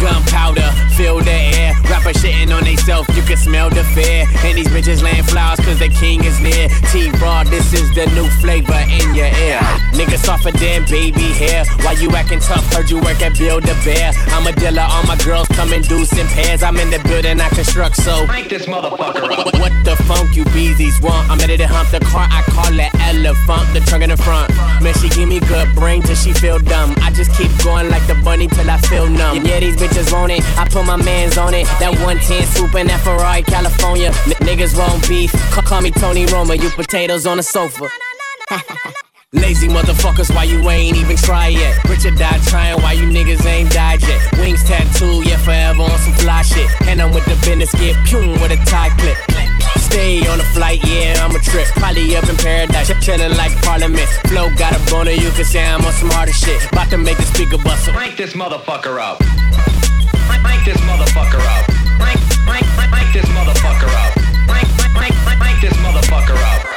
Gunpowder, 0.00 0.66
fill 0.96 1.20
the 1.20 1.32
air. 1.32 1.72
Rapper 1.88 2.12
shitting 2.12 2.54
on 2.54 2.64
theyself, 2.64 3.06
you 3.14 3.22
can 3.22 3.36
smell 3.36 3.70
the 3.70 3.84
fear. 3.94 4.26
And 4.44 4.58
these 4.58 4.68
bitches 4.68 5.02
laying 5.02 5.22
flowers 5.22 5.60
cause 5.60 5.78
the 5.78 5.88
king 5.88 6.24
is 6.24 6.40
near. 6.40 6.68
T 6.92 7.10
Raw, 7.22 7.44
this 7.44 7.72
is 7.72 7.88
the 7.94 8.06
new 8.14 8.28
flavor 8.40 8.76
in 8.88 9.14
your 9.14 9.30
ear. 9.46 9.60
Niggas 9.94 10.15
softer 10.26 10.50
than 10.58 10.84
baby 10.90 11.30
hair. 11.38 11.64
Why 11.86 11.92
you 11.92 12.10
acting 12.10 12.40
tough? 12.40 12.66
Heard 12.74 12.90
you 12.90 12.98
work 12.98 13.22
at 13.22 13.38
Build 13.38 13.62
a 13.62 13.74
Bear. 13.86 14.10
I'm 14.34 14.44
a 14.44 14.52
dealer, 14.52 14.82
all 14.82 15.04
my 15.04 15.16
girls 15.18 15.46
come 15.54 15.72
in 15.72 15.82
deuce 15.82 16.10
pairs. 16.34 16.64
I'm 16.64 16.76
in 16.78 16.90
the 16.90 16.98
building, 17.06 17.40
I 17.40 17.48
construct, 17.50 17.94
so. 17.94 18.26
Crank 18.26 18.48
this 18.48 18.66
motherfucker 18.66 19.30
up. 19.30 19.46
What, 19.46 19.58
what 19.62 19.72
the 19.84 19.94
funk 20.02 20.34
you 20.34 20.42
beezies 20.50 21.00
want? 21.00 21.30
I'm 21.30 21.38
ready 21.38 21.56
to 21.56 21.68
hump 21.68 21.90
the 21.90 22.00
car, 22.00 22.26
I 22.28 22.42
call 22.50 22.74
it 22.74 22.90
elephant, 23.06 23.72
the 23.72 23.80
trunk 23.86 24.02
in 24.02 24.10
the 24.10 24.16
front. 24.16 24.50
Man, 24.82 24.94
she 24.94 25.08
give 25.10 25.28
me 25.28 25.38
good 25.38 25.72
brain 25.76 26.02
till 26.02 26.16
she 26.16 26.32
feel 26.32 26.58
dumb. 26.58 26.94
I 27.06 27.12
just 27.12 27.30
keep 27.38 27.50
going 27.62 27.88
like 27.88 28.04
the 28.08 28.18
bunny 28.26 28.48
till 28.48 28.68
I 28.68 28.78
feel 28.78 29.08
numb. 29.08 29.46
Yeah, 29.46 29.60
these 29.60 29.76
bitches 29.76 30.12
want 30.12 30.32
it, 30.32 30.42
I 30.58 30.66
put 30.68 30.84
my 30.84 30.96
mans 30.96 31.38
on 31.38 31.54
it. 31.54 31.66
That 31.78 31.94
110 32.02 32.42
swoop 32.48 32.74
in 32.74 32.88
that 32.88 33.00
Ferrari, 33.06 33.42
California. 33.42 34.10
N- 34.26 34.42
niggas 34.42 34.76
want 34.76 35.08
beef, 35.08 35.30
call, 35.52 35.62
call 35.62 35.82
me 35.82 35.92
Tony 35.92 36.26
Roma, 36.26 36.56
you 36.56 36.70
potatoes 36.70 37.26
on 37.26 37.36
the 37.36 37.44
sofa. 37.44 37.86
Lazy 39.32 39.66
motherfuckers, 39.66 40.32
why 40.32 40.44
you 40.44 40.62
ain't 40.70 40.96
even 40.96 41.16
try 41.16 41.48
yet? 41.48 41.82
Richard 41.90 42.14
died 42.14 42.40
trying, 42.46 42.80
why 42.80 42.92
you 42.92 43.10
niggas 43.10 43.44
ain't 43.44 43.72
died 43.72 44.00
yet? 44.02 44.22
Wings 44.38 44.62
tattoo, 44.62 45.22
yeah, 45.26 45.36
forever 45.38 45.82
on 45.82 45.98
some 45.98 46.14
fly 46.14 46.42
shit. 46.42 46.70
And 46.86 47.02
I'm 47.02 47.12
with 47.12 47.24
the 47.24 47.34
business, 47.42 47.74
get 47.74 47.96
pum 48.06 48.38
with 48.38 48.54
a 48.54 48.58
tie 48.70 48.90
clip. 49.02 49.18
Stay 49.82 50.22
on 50.28 50.38
the 50.38 50.44
flight, 50.54 50.78
yeah, 50.86 51.18
I'm 51.18 51.34
a 51.34 51.40
trip. 51.40 51.66
Probably 51.74 52.16
up 52.16 52.28
in 52.28 52.36
paradise, 52.36 52.90
chillin' 53.02 53.36
like 53.36 53.50
Parliament. 53.62 54.06
Flow 54.30 54.48
got 54.54 54.78
a 54.78 54.90
boner, 54.90 55.10
you 55.10 55.30
can 55.32 55.44
say 55.44 55.66
I'm 55.66 55.84
on 55.84 55.92
some 55.92 56.10
harder 56.10 56.32
shit. 56.32 56.62
About 56.70 56.90
to 56.90 56.98
make 56.98 57.16
the 57.16 57.26
speaker 57.26 57.58
bustle. 57.58 57.94
Crank 57.94 58.16
this 58.16 58.34
motherfucker 58.34 59.00
up. 59.02 59.18
Crank, 59.18 60.64
this 60.64 60.78
motherfucker 60.86 61.42
up. 61.42 61.66
Crank, 61.98 62.18
crank, 62.46 62.66
crank, 62.78 63.12
this 63.12 63.26
motherfucker 63.34 63.90
up. 63.90 64.12
Crank, 64.46 64.68
crank, 64.94 65.14
crank 65.38 65.60
this 65.60 65.74
motherfucker 65.82 66.38
up. 66.38 66.75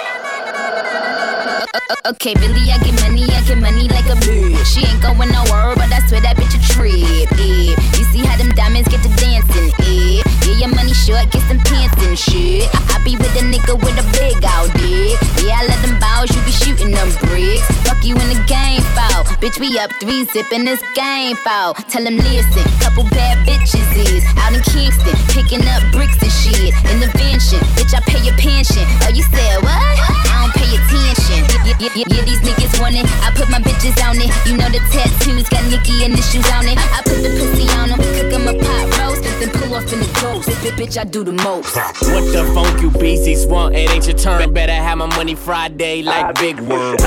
Okay, 2.05 2.33
Billy, 2.35 2.71
I 2.71 2.77
get 2.81 2.95
money, 3.01 3.23
I 3.29 3.41
get 3.45 3.57
money 3.57 3.87
like 3.89 4.05
a 4.09 4.17
bitch. 4.25 4.65
She 4.65 4.81
ain't 4.85 5.01
going 5.01 5.29
nowhere, 5.29 5.75
but 5.77 5.91
I 5.93 6.01
swear 6.09 6.21
that 6.21 6.37
bitch 6.37 6.57
a 6.57 6.61
trip. 6.73 7.29
Eh. 7.37 7.73
You 7.97 8.05
see 8.09 8.25
how 8.25 8.37
them 8.37 8.49
diamonds 8.57 8.89
get 8.89 9.01
to 9.05 9.11
dancing? 9.19 9.69
Eh. 9.85 10.21
Yeah, 10.47 10.65
your 10.65 10.71
money 10.73 10.93
short, 10.93 11.29
get 11.29 11.43
some 11.45 11.61
pants 11.65 11.97
and 12.01 12.17
shit. 12.17 12.65
I, 12.73 12.97
I 12.97 13.03
be 13.03 13.13
with 13.17 13.33
a 13.37 13.43
nigga 13.45 13.77
with 13.77 13.97
a 13.97 14.05
big 14.17 14.41
out 14.41 14.73
dick. 14.77 15.17
Yeah, 15.45 15.61
I 15.61 15.69
let 15.69 15.79
them 15.85 15.97
bows, 16.01 16.33
you 16.33 16.41
be 16.43 16.53
shooting 16.53 16.91
them 16.91 17.09
bricks. 17.25 17.65
Fuck 17.85 18.01
you 18.01 18.17
in 18.17 18.27
the 18.33 18.41
game 18.49 18.81
foul. 18.97 19.25
Bitch, 19.37 19.59
we 19.59 19.77
up 19.79 19.91
three, 20.01 20.25
zipping 20.33 20.65
this 20.65 20.81
game 20.95 21.37
foul. 21.45 21.73
Tell 21.93 22.03
them 22.03 22.17
listen, 22.17 22.65
couple 22.81 23.05
bad 23.13 23.45
bitches 23.45 23.85
is 23.95 24.25
out 24.41 24.53
in 24.53 24.61
Kingston, 24.65 25.15
picking 25.29 25.61
up 25.69 25.83
bricks 25.91 26.17
and 26.21 26.33
shit. 26.33 26.73
Intervention, 26.89 27.61
bitch, 27.77 27.93
I 27.93 28.01
pay 28.05 28.21
your 28.25 28.35
pension. 28.37 28.83
Oh, 29.05 29.11
you 29.13 29.23
said 29.29 29.61
what? 29.61 30.18
I 30.49 30.51
don't 30.51 30.65
pay 30.65 30.75
attention. 30.75 31.45
Yeah, 31.65 31.77
yeah, 31.79 31.89
yeah, 31.95 32.05
yeah, 32.09 32.25
these 32.25 32.39
niggas 32.41 32.81
want 32.81 32.95
it. 32.95 33.05
I 33.21 33.31
put 33.35 33.49
my 33.49 33.59
bitches 33.59 33.97
on 34.07 34.17
it. 34.17 34.29
You 34.47 34.57
know 34.57 34.69
the 34.69 34.79
tattoos 34.89 35.47
got 35.49 35.63
Nicki 35.69 36.03
initials 36.03 36.49
on 36.51 36.65
it. 36.65 36.77
I 36.77 37.01
put 37.03 37.21
the 37.21 37.29
pussy 37.37 37.69
on 37.77 37.89
them, 37.89 37.99
cook 37.99 38.33
'em 38.33 38.47
a 38.47 38.53
pot 38.53 38.99
roast, 38.99 39.23
then 39.39 39.49
pull 39.51 39.75
off 39.75 39.91
in 39.93 39.99
the 39.99 40.09
ghost. 40.21 40.49
Bitch, 40.49 40.75
bitch, 40.77 40.97
I 40.97 41.03
do 41.03 41.23
the 41.23 41.33
most. 41.33 41.75
What 41.75 42.25
the 42.33 42.49
funk 42.53 42.81
you 42.81 42.89
beasties 42.91 43.45
want? 43.45 43.75
It 43.75 43.91
ain't 43.91 44.07
your 44.07 44.17
turn. 44.17 44.53
Better 44.53 44.73
have 44.73 44.97
my 44.97 45.05
money 45.15 45.35
Friday 45.35 46.01
like 46.01 46.39
Big 46.39 46.59
Worm. 46.59 46.97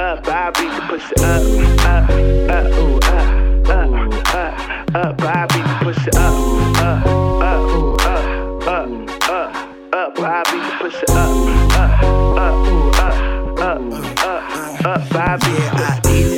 up, 0.00 0.26
I 0.26 0.50
beat 0.58 0.72
the 0.74 0.82
pussy 0.88 1.14
up, 1.22 1.42
up, 1.86 2.10
up, 2.50 2.66
ooh, 2.78 2.96
up, 2.96 3.68
up, 3.68 3.90
up, 4.34 4.94
up, 4.94 5.22
I 5.22 5.46
beat 5.46 5.64
the 5.64 5.76
pussy 5.82 6.10
up, 6.16 6.34
up, 6.80 6.82
up, 6.82 7.06
ooh, 7.06 7.40
up, 7.40 7.94
up, 7.94 7.99
up, 10.10 10.18
up, 10.18 10.24
I 10.24 10.50
beat 10.50 10.62
the 10.62 10.74
pussy 10.80 11.06
up, 11.10 11.30
up, 11.76 12.02
up, 12.38 12.98
up, 12.98 13.60
up, 13.60 13.80
up, 14.24 14.86
up, 14.86 15.16
I 15.16 15.36
eat 15.36 15.54
it, 15.56 15.72
but 15.72 16.29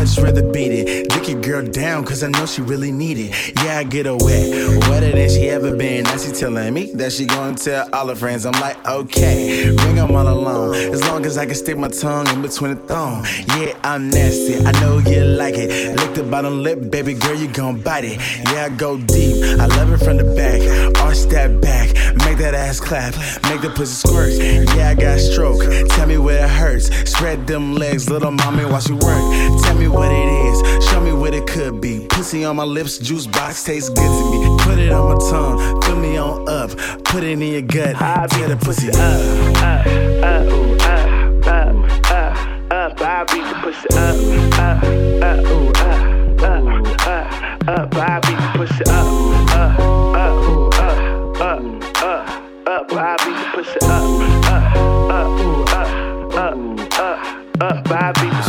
much 0.00 0.18
rather 0.18 0.42
beat 0.50 0.72
it. 0.72 1.08
Dick 1.10 1.28
your 1.28 1.40
girl 1.42 1.62
down, 1.62 2.04
cause 2.04 2.22
I 2.22 2.28
know 2.28 2.46
she 2.46 2.62
really 2.62 2.90
need 2.90 3.18
it. 3.18 3.52
Yeah, 3.62 3.78
I 3.78 3.84
get 3.84 4.06
her 4.06 4.16
wet, 4.16 4.88
wetter 4.88 5.12
than 5.12 5.28
she 5.28 5.50
ever 5.50 5.76
been. 5.76 6.04
Now 6.04 6.16
she 6.16 6.32
telling 6.32 6.72
me 6.72 6.92
that 6.94 7.12
she 7.12 7.26
gonna 7.26 7.54
tell 7.54 7.86
all 7.92 8.08
her 8.08 8.14
friends. 8.14 8.46
I'm 8.46 8.58
like, 8.60 8.78
okay, 8.86 9.74
bring 9.76 9.96
them 9.96 10.16
all 10.16 10.26
along. 10.26 10.74
As 10.74 11.02
long 11.04 11.26
as 11.26 11.36
I 11.36 11.44
can 11.44 11.54
stick 11.54 11.76
my 11.76 11.88
tongue 11.88 12.28
in 12.28 12.40
between 12.40 12.76
the 12.76 12.80
thong. 12.86 13.26
Yeah, 13.58 13.76
I'm 13.84 14.08
nasty, 14.08 14.64
I 14.64 14.72
know 14.80 14.98
you 14.98 15.22
like 15.22 15.56
it. 15.56 15.96
Lick 15.98 16.14
the 16.14 16.22
bottom 16.22 16.62
lip, 16.62 16.90
baby 16.90 17.12
girl, 17.12 17.34
you 17.34 17.48
gon' 17.48 17.82
bite 17.82 18.04
it. 18.04 18.18
Yeah, 18.50 18.66
I 18.66 18.68
go 18.70 18.96
deep, 18.96 19.60
I 19.60 19.66
love 19.66 19.92
it 19.92 19.98
from 19.98 20.16
the 20.16 20.24
back. 20.34 20.60
Arch 21.04 21.24
that 21.28 21.60
back, 21.60 21.88
make 22.24 22.38
that 22.38 22.54
ass 22.54 22.80
clap, 22.80 23.14
make 23.50 23.60
the 23.60 23.70
pussy 23.76 24.08
squirt. 24.08 24.32
Yeah, 24.76 24.90
I 24.90 24.94
got 24.94 25.20
stroke, 25.20 25.62
tell 25.90 26.06
me 26.06 26.16
where 26.16 26.44
it 26.44 26.50
hurts. 26.50 26.88
Spread 27.10 27.46
them 27.46 27.74
legs, 27.74 28.08
little 28.08 28.30
mommy, 28.30 28.64
watch 28.64 28.88
you 28.88 28.96
work. 28.96 29.20
Tell 29.62 29.74
me 29.74 29.89
what 29.90 30.10
it 30.10 30.28
is, 30.28 30.62
show 30.88 31.00
me 31.00 31.12
what 31.12 31.34
it 31.34 31.46
could 31.46 31.80
be. 31.80 32.06
Pussy 32.08 32.44
on 32.44 32.56
my 32.56 32.64
lips, 32.64 32.98
juice 32.98 33.26
box 33.26 33.64
tastes 33.64 33.88
good 33.88 33.96
to 33.98 34.30
me. 34.30 34.56
Put 34.60 34.78
it 34.78 34.92
on 34.92 35.12
my 35.12 35.18
tongue, 35.30 35.82
fill 35.82 35.96
me 35.96 36.16
on 36.16 36.48
up, 36.48 36.70
put 37.04 37.22
it 37.22 37.32
in 37.32 37.40
your 37.40 37.62
gut, 37.62 37.96
tear 38.30 38.48
the 38.48 38.56
pussy 38.56 38.90
up. 38.90 38.96
up, 38.96 39.86
up, 40.24 40.46
ooh, 40.52 40.74
up, 40.74 41.46
up, 41.46 41.74
up, 42.10 42.36
up, 42.72 43.00
I 43.00 43.24
beat 43.24 43.44
the 43.44 43.54
pussy 43.62 43.88
up, 43.96 44.16
up, 44.58 44.82
up, 45.22 45.44
ooh, 45.50 45.68
up, 45.68 46.00
up, 46.42 46.64
up, 47.06 47.68
up, 47.68 47.94
I 47.94 48.20
beat 48.20 48.38
the 48.38 48.48
pussy 48.56 48.84
up, 48.90 49.06
up, 49.54 49.78
up, 49.80 50.44
ooh, 50.48 50.70
up, 50.70 51.40
up, 51.40 51.60
up, 52.02 52.22
up, 52.66 52.92
I 52.92 53.16
beat 53.24 53.36
the 53.36 53.46
pussy 53.54 53.78
up, 53.82 54.04
up, 54.46 54.76
up, 55.10 55.40
ooh, 55.40 55.62
up, 55.64 55.88
up, 56.34 57.00
up, 57.00 57.39
up, 57.62 57.86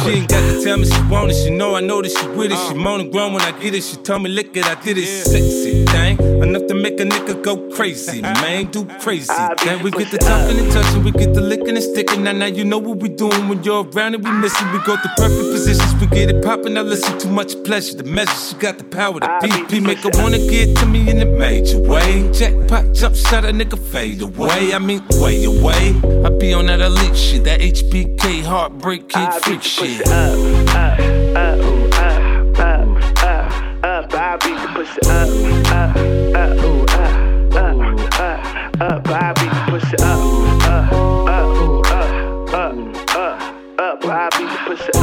She 0.03 0.09
ain't 0.09 0.29
got 0.29 0.41
to 0.41 0.63
tell 0.63 0.77
me 0.77 0.85
she 0.85 1.01
want 1.09 1.31
it. 1.31 1.35
She 1.35 1.49
know 1.49 1.75
I 1.75 1.81
know 1.81 2.01
that 2.01 2.11
she 2.11 2.27
with 2.27 2.51
it. 2.51 2.59
She 2.67 2.73
moan 2.73 3.01
and 3.01 3.11
groan 3.11 3.33
when 3.33 3.41
I 3.41 3.51
get 3.59 3.73
it. 3.73 3.83
She 3.83 3.97
told 3.97 4.23
me 4.23 4.29
lick 4.29 4.55
it, 4.55 4.65
I 4.65 4.75
did 4.75 4.97
it. 4.97 5.05
Sexy 5.05 5.85
thing, 5.85 6.17
enough 6.41 6.67
to 6.67 6.73
make 6.73 6.99
a 6.99 7.03
nigga 7.03 7.41
go 7.43 7.57
crazy. 7.75 8.21
Man, 8.21 8.71
do 8.71 8.85
crazy. 8.99 9.33
Then 9.63 9.83
we 9.83 9.91
get 9.91 10.11
the 10.11 10.17
talking 10.17 10.57
and 10.59 10.71
touching, 10.71 11.03
we 11.03 11.11
get 11.11 11.33
the 11.33 11.41
licking 11.41 11.75
and 11.75 11.83
sticking. 11.83 12.23
Now, 12.23 12.31
now 12.31 12.45
you 12.45 12.63
know 12.63 12.77
what 12.77 12.99
we 12.99 13.09
doing 13.09 13.47
when 13.49 13.63
you're 13.63 13.83
around 13.83 14.15
and 14.15 14.23
we 14.23 14.31
missing. 14.31 14.71
We 14.71 14.79
go 14.79 14.95
to 14.95 15.09
perfect 15.17 15.51
positions, 15.51 15.93
we 15.99 16.07
get 16.07 16.29
it 16.29 16.43
popping. 16.43 16.77
I 16.77 16.81
listen 16.81 17.19
too 17.19 17.29
much 17.29 17.61
pleasure. 17.63 17.95
The 17.95 18.03
measure, 18.03 18.31
she 18.31 18.55
got 18.55 18.77
the 18.77 18.83
power. 18.83 19.19
The 19.19 19.27
BP 19.41 19.85
make 19.85 19.99
her 19.99 20.11
wanna 20.15 20.37
get 20.37 20.75
to 20.77 20.85
me 20.85 21.09
in 21.09 21.21
a 21.21 21.25
major 21.25 21.79
way. 21.79 22.31
Jackpot, 22.31 22.93
jump 22.93 23.15
shot, 23.15 23.45
a 23.45 23.49
nigga 23.49 23.77
fade 23.77 24.21
away. 24.21 24.73
I 24.73 24.79
mean, 24.79 25.03
way 25.11 25.43
away. 25.43 25.95
I 26.25 26.29
be 26.29 26.53
on 26.53 26.67
that 26.67 26.81
elite 26.81 27.17
shit, 27.17 27.43
that 27.43 27.59
HBK 27.59 28.43
heartbreak 28.43 29.00
kid 29.07 29.33
freak 29.43 29.61
shit. 29.61 30.07
up, 30.07 30.37
up, 30.75 30.99
up, 31.35 31.59
up, 31.97 32.59
up, 32.59 32.87
up, 33.23 33.83
up, 33.83 34.13
I 34.13 34.37
beat 34.37 34.57
the 34.59 34.67
pussy 34.73 34.99
up, 35.09 35.29
up, 35.71 35.95
up, 36.35 36.63
ooh, 36.63 36.83
up, 36.83 37.55
up, 37.55 37.77
up, 38.19 38.81
up, 38.81 39.07
I 39.07 39.33
beat 39.33 39.51
the 39.51 39.61
pussy 39.69 39.95
up, 40.01 40.19
up, 40.67 40.91
up, 41.29 41.57
ooh, 41.57 41.81
up, 41.81 42.53
up, 42.53 42.75
up, 43.15 43.35
up, 43.79 44.05
I 44.05 44.29
beat 44.37 44.49
the 44.49 44.57
pussy 44.65 44.91
up, 44.95 45.01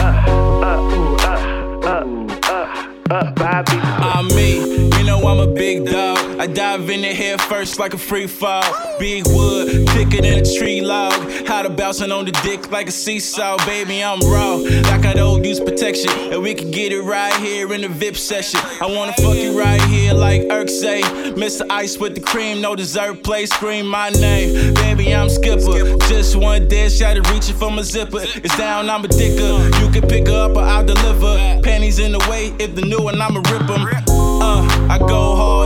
up, 0.00 0.28
up, 0.64 0.80
ooh, 0.92 1.14
up, 1.16 1.40
up, 1.84 2.06
up, 2.50 2.68
up, 3.10 3.40
I 3.40 3.62
beat 3.62 3.84
I'm 4.02 4.26
me, 4.28 4.50
you 4.98 5.04
know 5.04 5.18
I'm 5.26 5.38
a 5.38 5.46
big 5.46 5.86
dog. 5.86 6.18
I 6.40 6.46
dive 6.46 6.88
in 6.88 7.02
the 7.02 7.12
head 7.12 7.29
like 7.60 7.92
a 7.92 7.98
free 7.98 8.26
fall. 8.26 8.64
Big 8.98 9.26
wood, 9.26 9.86
thicker 9.90 10.22
than 10.22 10.38
a 10.38 10.58
tree 10.58 10.80
log. 10.80 11.12
How 11.46 11.60
to 11.60 11.68
bouncing 11.68 12.10
on 12.10 12.24
the 12.24 12.32
dick 12.42 12.70
like 12.70 12.88
a 12.88 12.90
seesaw, 12.90 13.58
baby. 13.66 14.02
I'm 14.02 14.18
raw, 14.20 14.54
like 14.54 15.04
I 15.04 15.12
don't 15.12 15.44
use 15.44 15.60
protection. 15.60 16.10
And 16.32 16.42
we 16.42 16.54
can 16.54 16.70
get 16.70 16.90
it 16.90 17.02
right 17.02 17.34
here 17.36 17.70
in 17.74 17.82
the 17.82 17.88
VIP 17.88 18.16
session. 18.16 18.60
I 18.80 18.86
wanna 18.86 19.12
fuck 19.12 19.36
you 19.36 19.58
right 19.58 19.80
here 19.82 20.14
like 20.14 20.42
Irk 20.50 20.70
say. 20.70 21.02
Mr. 21.02 21.66
Ice 21.68 21.98
with 21.98 22.14
the 22.14 22.22
cream, 22.22 22.62
no 22.62 22.74
dessert, 22.74 23.22
play 23.22 23.44
scream 23.44 23.86
my 23.86 24.08
name. 24.08 24.72
Baby, 24.74 25.14
I'm 25.14 25.28
Skipper. 25.28 25.98
Just 26.08 26.36
one 26.36 26.66
dead 26.66 26.90
shot 26.90 27.18
at 27.18 27.30
reaching 27.30 27.56
for 27.56 27.70
my 27.70 27.82
zipper. 27.82 28.20
It's 28.22 28.56
down, 28.56 28.88
I'm 28.88 29.04
a 29.04 29.08
dicker. 29.08 29.68
You 29.80 29.90
can 29.90 30.08
pick 30.08 30.28
her 30.28 30.46
up 30.46 30.56
or 30.56 30.62
I'll 30.62 30.84
deliver. 30.84 31.60
Panties 31.62 31.98
in 31.98 32.12
the 32.12 32.20
way, 32.30 32.54
if 32.58 32.74
the 32.74 32.82
new 32.82 33.02
one, 33.02 33.20
I'ma 33.20 33.42
rip 33.50 33.68
'em. 33.68 33.86
Uh, 34.42 34.86
I 34.88 34.98
go 34.98 35.36
hard. 35.36 35.59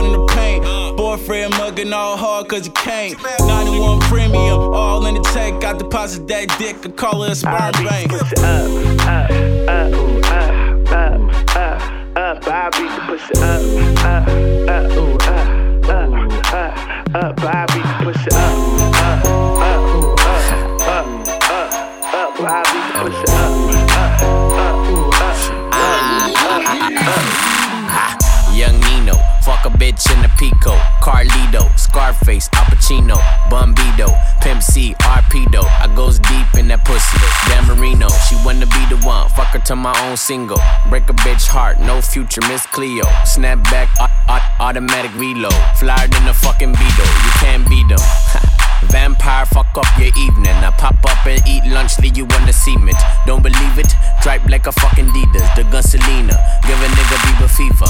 Boyfriend 1.15 1.51
mugging 1.51 1.93
all 1.93 2.17
hard 2.17 2.49
cause 2.49 2.65
he 2.65 2.71
can't. 2.73 3.17
91 3.39 4.01
premium, 4.01 4.59
all 4.59 5.05
in 5.05 5.15
the 5.15 5.21
tank, 5.21 5.61
got 5.61 5.77
the 5.77 5.85
deposit 5.85 6.27
that 6.27 6.53
dick 6.59 6.83
and 6.83 6.97
call 6.97 7.23
it 7.23 7.31
a 7.31 7.35
sperm 7.35 7.71
bank. 7.71 8.11
Up, 8.11 8.21
up, 8.21 9.31
up, 9.69 9.93
ooh, 9.93 10.19
up, 10.19 10.91
up, 10.91 11.21
up, 11.55 11.79
up. 12.17 12.47
I 12.47 12.69
beat 12.75 12.91
the 12.91 12.99
pussy 13.07 13.31
up, 13.39 13.63
up, 14.03 14.27
up, 14.67 14.91
ooh, 14.97 15.15
up, 15.15 15.47
up, 15.87 16.11
up, 16.51 16.75
up. 17.15 17.39
I 17.39 17.65
beat 17.71 17.87
the 17.87 17.95
pussy 18.03 18.29
up, 18.35 18.51
up, 18.99 19.23
up, 19.23 19.87
ooh, 19.95 20.19
up, 20.19 20.51
up, 20.83 21.07
up, 21.23 21.71
up. 22.13 22.43
I 22.43 22.59
beat 22.67 22.85
the 22.91 22.99
pussy 22.99 23.23
up, 23.31 23.55
up, 23.95 24.19
up, 24.59 24.83
ooh, 24.91 25.15
up, 25.15 25.39
up, 25.71 26.03
up, 26.35 26.99
up. 27.07 28.19
Young 28.53 28.77
Nino, 28.81 29.15
fuck 29.43 29.63
a 29.63 29.69
bitch 29.69 30.11
in 30.13 30.21
the 30.21 30.29
Pico. 30.37 30.75
Scarface, 32.05 32.49
Al 32.53 32.65
Pacino, 32.65 33.17
Bumbido, 33.49 34.13
Pimp 34.41 34.61
C, 34.61 34.93
Arpedo. 35.01 35.65
I 35.81 35.89
goes 35.95 36.19
deep 36.19 36.53
in 36.53 36.67
that 36.67 36.85
pussy. 36.85 37.17
Dan 37.49 37.65
Marino, 37.65 38.09
she 38.29 38.35
wanna 38.45 38.67
be 38.67 38.83
the 38.93 38.97
one. 39.01 39.27
Fuck 39.29 39.57
her 39.57 39.59
to 39.65 39.75
my 39.75 39.89
own 40.05 40.15
single. 40.15 40.59
Break 40.89 41.09
a 41.09 41.13
bitch 41.25 41.47
heart, 41.47 41.79
no 41.79 42.01
future, 42.01 42.41
Miss 42.47 42.67
Cleo. 42.67 43.05
Snap 43.25 43.63
back, 43.73 43.89
au- 43.99 44.05
au- 44.29 44.67
automatic 44.67 45.15
reload. 45.17 45.57
Flyer 45.79 46.07
than 46.07 46.27
a 46.27 46.33
fucking 46.33 46.73
Beetle, 46.73 47.09
you 47.25 47.31
can't 47.41 47.67
beat 47.67 47.87
them. 47.89 47.97
Vampire, 48.93 49.47
fuck 49.47 49.73
up 49.75 49.89
your 49.97 50.13
evening. 50.15 50.53
I 50.61 50.69
pop 50.77 51.01
up 51.09 51.25
and 51.25 51.41
eat 51.47 51.65
lunch, 51.65 51.97
leave 51.97 52.17
you 52.17 52.25
on 52.37 52.45
the 52.45 52.53
cement. 52.53 52.97
Don't 53.25 53.41
believe 53.41 53.79
it? 53.79 53.89
Dripe 54.21 54.45
like 54.47 54.67
a 54.67 54.71
fucking 54.71 55.07
Adidas, 55.09 55.55
the 55.55 55.63
gun 55.73 55.81
Selena. 55.81 56.37
Give 56.67 56.77
a 56.77 56.85
nigga 56.85 57.17
Bieber 57.25 57.49
fever. 57.49 57.89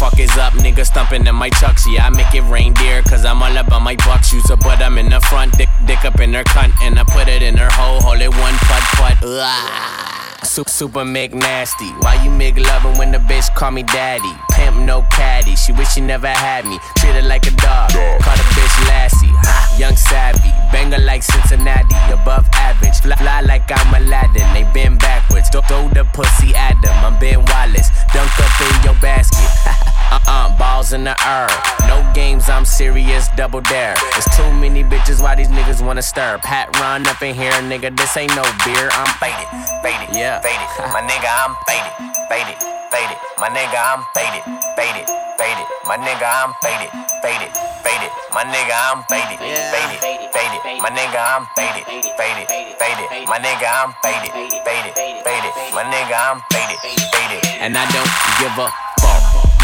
fuck. 0.00 0.18
Is 0.18 0.36
up, 0.38 0.54
nigga 0.54 0.84
stumping 0.84 1.26
in 1.26 1.34
my 1.34 1.50
chucks. 1.50 1.86
Yeah, 1.86 2.06
I 2.06 2.10
make 2.10 2.34
it 2.34 2.42
reindeer, 2.42 3.02
cause 3.02 3.24
I'm 3.24 3.42
all 3.42 3.56
about 3.56 3.82
my 3.82 3.96
bucks. 3.96 4.32
Use 4.32 4.48
a 4.50 4.56
butt, 4.56 4.80
I'm 4.80 4.96
in 4.98 5.10
the 5.10 5.20
front, 5.20 5.56
dick, 5.58 5.68
dick 5.86 6.04
up 6.04 6.20
in 6.20 6.32
her 6.32 6.44
cunt, 6.44 6.72
and 6.82 6.98
I 6.98 7.04
put 7.04 7.28
it 7.28 7.42
in 7.42 7.56
her 7.58 7.68
hole, 7.70 8.00
hold 8.00 8.20
it 8.20 8.30
one 8.30 8.54
put 8.54 8.82
put. 8.96 9.28
Ugh. 9.28 10.29
Super, 10.42 10.70
super 10.70 11.04
Mick 11.04 11.32
nasty. 11.34 11.90
Why 12.00 12.22
you 12.24 12.30
make 12.30 12.56
loving 12.56 12.98
when 12.98 13.12
the 13.12 13.18
bitch 13.18 13.54
call 13.54 13.70
me 13.70 13.82
daddy? 13.82 14.32
Pimp 14.52 14.76
no 14.78 15.02
caddy. 15.12 15.54
She 15.54 15.72
wish 15.72 15.92
she 15.92 16.00
never 16.00 16.28
had 16.28 16.64
me. 16.64 16.78
Treat 16.96 17.14
her 17.14 17.22
like 17.22 17.46
a 17.46 17.50
dog. 17.50 17.90
Call 17.90 18.36
the 18.36 18.46
bitch 18.56 18.88
Lassie. 18.88 19.32
Young 19.78 19.96
savvy. 19.96 20.50
Banger 20.72 20.98
like 20.98 21.22
Cincinnati. 21.22 21.96
Above 22.12 22.46
average. 22.54 22.98
Fly, 23.00 23.16
fly 23.16 23.40
like 23.42 23.70
I'm 23.70 23.94
Aladdin. 23.94 24.52
They 24.54 24.64
bend 24.72 24.98
backwards. 24.98 25.48
Throw, 25.50 25.60
throw 25.62 25.88
the 25.88 26.04
pussy 26.14 26.54
at 26.54 26.80
them. 26.82 27.04
I'm 27.04 27.18
Ben 27.20 27.44
Wallace. 27.44 27.88
Dunk 28.12 28.32
up 28.40 28.60
in 28.60 28.84
your 28.84 29.00
basket. 29.00 29.96
Uh-uh, 30.10 30.58
balls 30.58 30.92
in 30.92 31.04
the 31.04 31.16
air. 31.26 31.46
No 31.86 32.02
games, 32.14 32.48
I'm 32.48 32.64
serious, 32.64 33.28
double 33.36 33.60
dare. 33.60 33.94
There's 34.12 34.30
too 34.36 34.50
many 34.58 34.82
bitches, 34.82 35.22
why 35.22 35.34
these 35.34 35.48
niggas 35.48 35.84
wanna 35.84 36.02
stir? 36.02 36.38
Pat 36.42 36.74
run 36.78 37.06
up 37.06 37.22
in 37.22 37.34
here, 37.34 37.52
nigga, 37.70 37.96
this 37.96 38.16
ain't 38.16 38.34
no 38.34 38.42
beer. 38.64 38.88
I'm 38.92 39.10
faded, 39.22 39.46
faded, 39.82 40.10
yeah, 40.14 40.40
faded. 40.40 40.68
My 40.94 41.02
nigga, 41.02 41.30
I'm 41.30 41.54
faded, 41.66 41.94
faded, 42.28 42.58
faded. 42.90 43.18
My 43.38 43.48
nigga, 43.48 43.78
I'm 43.78 44.02
faded, 44.14 44.42
faded, 44.76 45.06
faded. 45.38 45.66
My 45.86 45.96
nigga, 45.96 46.26
I'm 46.26 46.52
faded, 46.60 46.90
faded, 47.22 47.50
faded. 47.86 48.10
My 48.34 48.44
nigga, 48.44 48.76
I'm 48.76 49.02
faded, 49.08 49.38
faded, 49.70 49.98
faded. 50.02 50.78
My 50.82 50.90
nigga, 50.90 51.18
I'm 51.22 51.46
faded, 51.56 51.86
faded, 52.18 52.46
faded. 52.78 53.28
My 53.28 53.38
nigga, 53.38 53.66
I'm 53.66 53.90
faded, 54.02 54.30
faded, 54.66 54.92
faded. 55.24 55.52
My 55.74 55.84
nigga, 55.86 56.16
I'm 56.18 56.42
faded, 56.52 56.78
faded. 56.82 57.40
And 57.60 57.76
I 57.76 57.84
don't 57.90 58.12
give 58.40 58.52
fuck. 58.58 58.89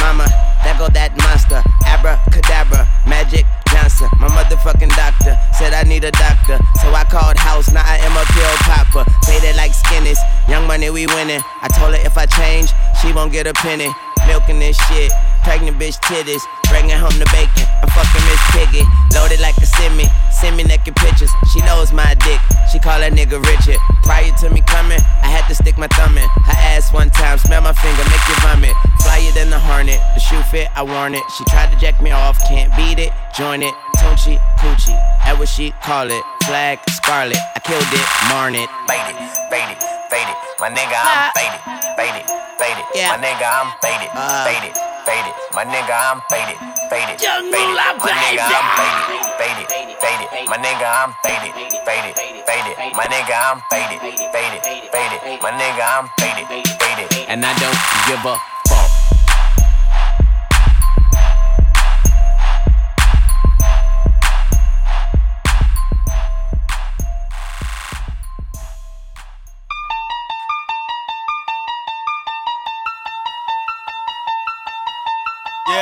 Mama, 0.01 0.27
there 0.65 0.77
go 0.79 0.89
that 0.89 1.17
monster. 1.23 1.63
Abracadabra, 1.87 2.89
Magic 3.07 3.45
Johnson. 3.71 4.09
My 4.19 4.29
motherfucking 4.29 4.95
doctor 4.95 5.37
said 5.57 5.73
I 5.73 5.83
need 5.83 6.05
a 6.05 6.13
doctor. 6.13 6.59
So 6.83 6.93
I 6.93 7.05
called 7.05 7.37
house, 7.37 7.71
now 7.71 7.83
I 7.85 7.99
am 7.99 8.15
a 8.17 8.25
pill 8.33 8.57
popper. 8.69 9.05
Faded 9.27 9.57
like 9.57 9.73
skinnies, 9.73 10.19
young 10.49 10.67
money 10.67 10.91
we 10.91 11.07
winning. 11.07 11.41
I 11.63 11.69
told 11.69 11.95
her 11.95 12.01
if 12.05 12.17
I 12.17 12.27
change, 12.27 12.71
she 13.01 13.13
won't 13.13 13.33
get 13.33 13.47
a 13.47 13.55
penny. 13.55 13.89
Milking 14.27 14.59
this 14.59 14.77
shit, 14.89 15.13
pregnant 15.47 15.79
bitch 15.79 15.95
titties. 16.03 16.43
Bringing 16.67 16.99
home 16.99 17.15
the 17.23 17.29
bacon, 17.31 17.63
I'm 17.79 17.89
fucking 17.95 18.25
Miss 18.27 18.43
Piggy. 18.51 18.83
Loaded 19.15 19.39
like 19.39 19.57
a 19.63 19.67
semi, 19.79 20.11
send 20.35 20.59
me 20.59 20.67
naked 20.67 20.99
pictures. 20.99 21.31
She 21.55 21.63
knows 21.63 21.95
my 21.95 22.19
dick, 22.27 22.43
she 22.75 22.83
call 22.83 22.99
that 22.99 23.15
nigga 23.15 23.39
Richard. 23.39 23.79
Prior 24.03 24.35
to 24.43 24.51
me 24.51 24.61
coming, 24.67 24.99
I 25.23 25.31
had 25.31 25.47
to 25.47 25.55
stick 25.55 25.79
my 25.79 25.87
thumb 25.95 26.19
in. 26.19 26.27
Her 26.51 26.59
ass 26.75 26.93
one 26.93 27.11
time, 27.15 27.39
smell 27.39 27.63
my 27.63 27.73
finger, 27.73 28.03
make 28.11 28.27
you 28.27 28.37
vomit. 28.43 28.75
Flyer 29.07 29.31
than 29.39 29.49
the 29.55 29.59
hornet, 29.63 30.03
the 30.19 30.21
shoe 30.21 30.43
fit, 30.51 30.67
I 30.75 30.83
worn 30.83 31.15
it. 31.15 31.23
She 31.39 31.45
tried 31.47 31.71
to 31.71 31.79
jack 31.79 32.03
me 32.03 32.11
off, 32.11 32.37
can't 32.51 32.75
beat 32.75 32.99
it, 32.99 33.15
join 33.39 33.63
it. 33.63 33.73
Tunchi, 34.03 34.43
coochie, 34.59 34.99
that 35.23 35.39
what 35.39 35.49
she 35.49 35.71
call 35.87 36.11
it. 36.11 36.25
Flag, 36.51 36.83
scarlet, 36.91 37.39
I 37.55 37.61
killed 37.63 37.87
it, 37.95 38.07
marn 38.35 38.59
it. 38.59 38.67
Faded, 38.91 39.15
faded, 39.47 39.79
faded. 40.11 40.37
My 40.59 40.75
nigga, 40.75 40.99
I'm 40.99 41.31
faded, 41.39 41.63
faded, 41.95 42.27
faded. 42.59 42.87
My 42.99 43.19
nigga, 43.23 43.47
I'm 43.47 43.71
faded, 43.79 44.11
uh. 44.11 44.45
faded, 44.47 44.75
faded. 45.07 45.35
My 45.55 45.65
nigga, 45.65 45.95
I'm 45.95 46.19
faded, 46.29 46.59
faded, 46.91 47.17
faded. 47.23 47.55
My 47.55 48.19
nigga, 48.19 48.43
I'm 48.43 48.75
faded, 48.75 49.07
faded, 49.39 49.67
faded. 50.03 50.29
My 50.51 50.59
nigga, 50.59 50.83
I'm 50.83 51.15
faded, 51.23 51.55
faded, 51.87 52.15
faded. 52.43 52.77
My 52.99 53.07
nigga, 53.07 53.35
I'm 53.39 53.63
faded, 53.71 54.01
faded, 54.35 54.63
faded. 54.91 55.21
My 55.41 55.53
nigga, 55.55 55.85
I'm 55.87 56.11
faded, 56.19 56.47
faded. 56.83 57.09
And 57.31 57.47
I 57.47 57.55
don't 57.63 57.81
give 58.11 58.23
a 58.27 58.56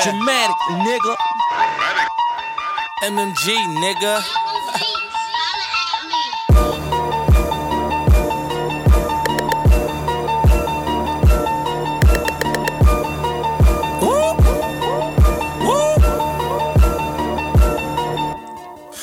Dramatic, 0.04 0.56
nigga. 0.84 1.16
MMG, 3.04 3.56
nigga. 3.80 4.20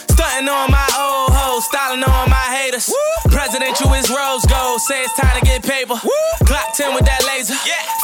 Stunting 0.08 0.50
on 0.50 0.70
my 0.70 0.88
old 1.00 1.32
hoes, 1.34 1.66
styling 1.66 2.04
on 2.04 2.30
my 2.30 2.36
haters. 2.36 2.94
Presidential 3.32 3.92
is 3.94 4.08
rose 4.12 4.46
gold, 4.46 4.82
say 4.82 5.02
it's 5.02 5.16
time 5.16 5.40
to 5.40 5.44
get 5.44 5.64
paper. 5.64 5.96
Glock 6.46 6.76
10 6.76 6.94
with 6.94 7.06
that 7.06 7.24
laser. 7.26 7.56
Fuck 7.56 8.01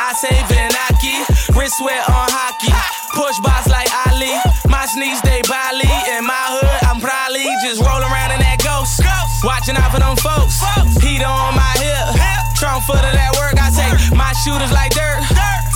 I 0.00 0.16
say 0.16 0.32
Venaki. 0.48 1.12
Wrist 1.52 1.76
wear 1.84 2.00
on 2.08 2.28
hockey. 2.32 2.72
Push 3.12 3.36
box 3.44 3.68
like 3.68 3.92
Ali. 4.08 4.32
My 4.72 4.88
sneaks, 4.88 5.20
they 5.20 5.44
Bali. 5.44 5.84
In 6.16 6.24
my 6.24 6.46
hood, 6.56 6.80
I'm 6.88 7.04
probably 7.04 7.44
just 7.60 7.84
rolling 7.84 8.08
around 8.08 8.32
in 8.32 8.40
that 8.40 8.64
ghost. 8.64 9.04
Watching 9.44 9.76
out 9.76 9.92
for 9.92 10.00
them 10.00 10.16
folks. 10.16 10.64
Heat 11.04 11.20
on 11.20 11.52
my 11.52 11.74
hip. 11.76 12.16
Trump 12.56 12.80
foot 12.88 13.04
of 13.04 13.12
that 13.12 13.36
work. 13.36 13.60
I 13.60 13.68
say, 13.68 13.88
my 14.16 14.32
shooters 14.40 14.72
like 14.72 14.96
dirt. 14.96 15.20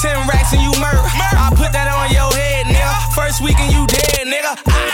Ten 0.01 0.16
racks 0.25 0.57
and 0.57 0.64
you 0.64 0.72
murk. 0.81 1.05
I 1.05 1.53
put 1.53 1.77
that 1.77 1.93
on 1.93 2.09
your 2.09 2.33
head, 2.33 2.64
nigga. 2.64 2.97
First 3.12 3.45
weekend 3.45 3.77
you 3.77 3.85
dead, 3.85 4.25
nigga. 4.25 4.57
I, 4.72 4.93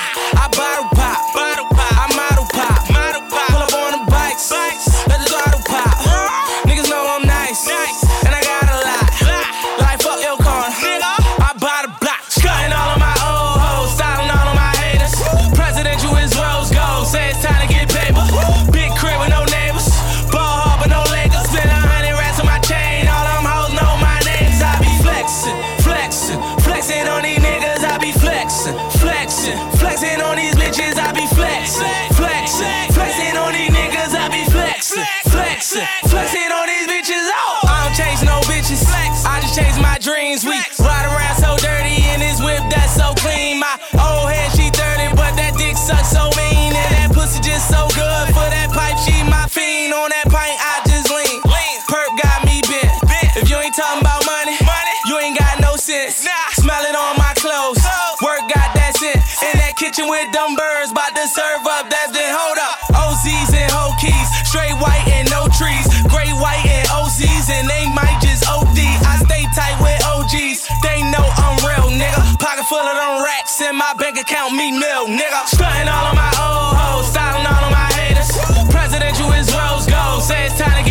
sense. 55.90 56.22
Smell 56.62 56.84
it 56.86 56.94
on 56.94 57.18
my 57.18 57.32
clothes. 57.34 57.82
Work 58.22 58.46
got 58.46 58.70
that 58.78 58.94
sense. 58.94 59.42
In 59.42 59.58
that 59.58 59.74
kitchen 59.74 60.06
with 60.06 60.28
them 60.30 60.54
birds, 60.54 60.94
bout 60.94 61.10
to 61.18 61.26
serve 61.26 61.66
up. 61.66 61.90
That's 61.90 62.12
the 62.14 62.22
hold 62.22 62.58
up. 62.62 62.76
OZs 62.94 63.50
and 63.50 63.70
hoe 63.74 63.94
keys. 63.98 64.28
Straight 64.46 64.76
white 64.78 65.02
and 65.10 65.26
no 65.30 65.50
trees. 65.58 65.86
Gray 66.06 66.30
white 66.38 66.62
and 66.62 66.86
OCs, 66.94 67.50
and 67.50 67.66
they 67.66 67.90
might 67.90 68.18
just 68.22 68.46
OD. 68.46 68.78
I 68.78 69.18
stay 69.26 69.44
tight 69.56 69.78
with 69.82 69.98
OGs. 70.06 70.68
They 70.86 71.02
know 71.10 71.26
I'm 71.26 71.58
real, 71.66 71.90
nigga. 71.90 72.38
Pocket 72.38 72.66
full 72.70 72.82
of 72.82 72.94
them 72.94 73.24
racks 73.26 73.58
in 73.60 73.74
my 73.74 73.90
bank 73.98 74.18
account, 74.20 74.54
me 74.54 74.70
mil, 74.70 75.10
nigga. 75.10 75.40
Stunting 75.50 75.90
all 75.90 76.06
of 76.06 76.14
my 76.14 76.30
old 76.38 76.74
hoes, 76.76 77.06
styling 77.10 77.46
all 77.46 77.64
of 77.66 77.72
my 77.72 77.88
haters. 77.98 78.30
Presidential 78.70 79.32
is 79.34 79.50
rose 79.50 79.86
gold. 79.90 80.22
Say 80.22 80.46
it's 80.46 80.58
time 80.58 80.89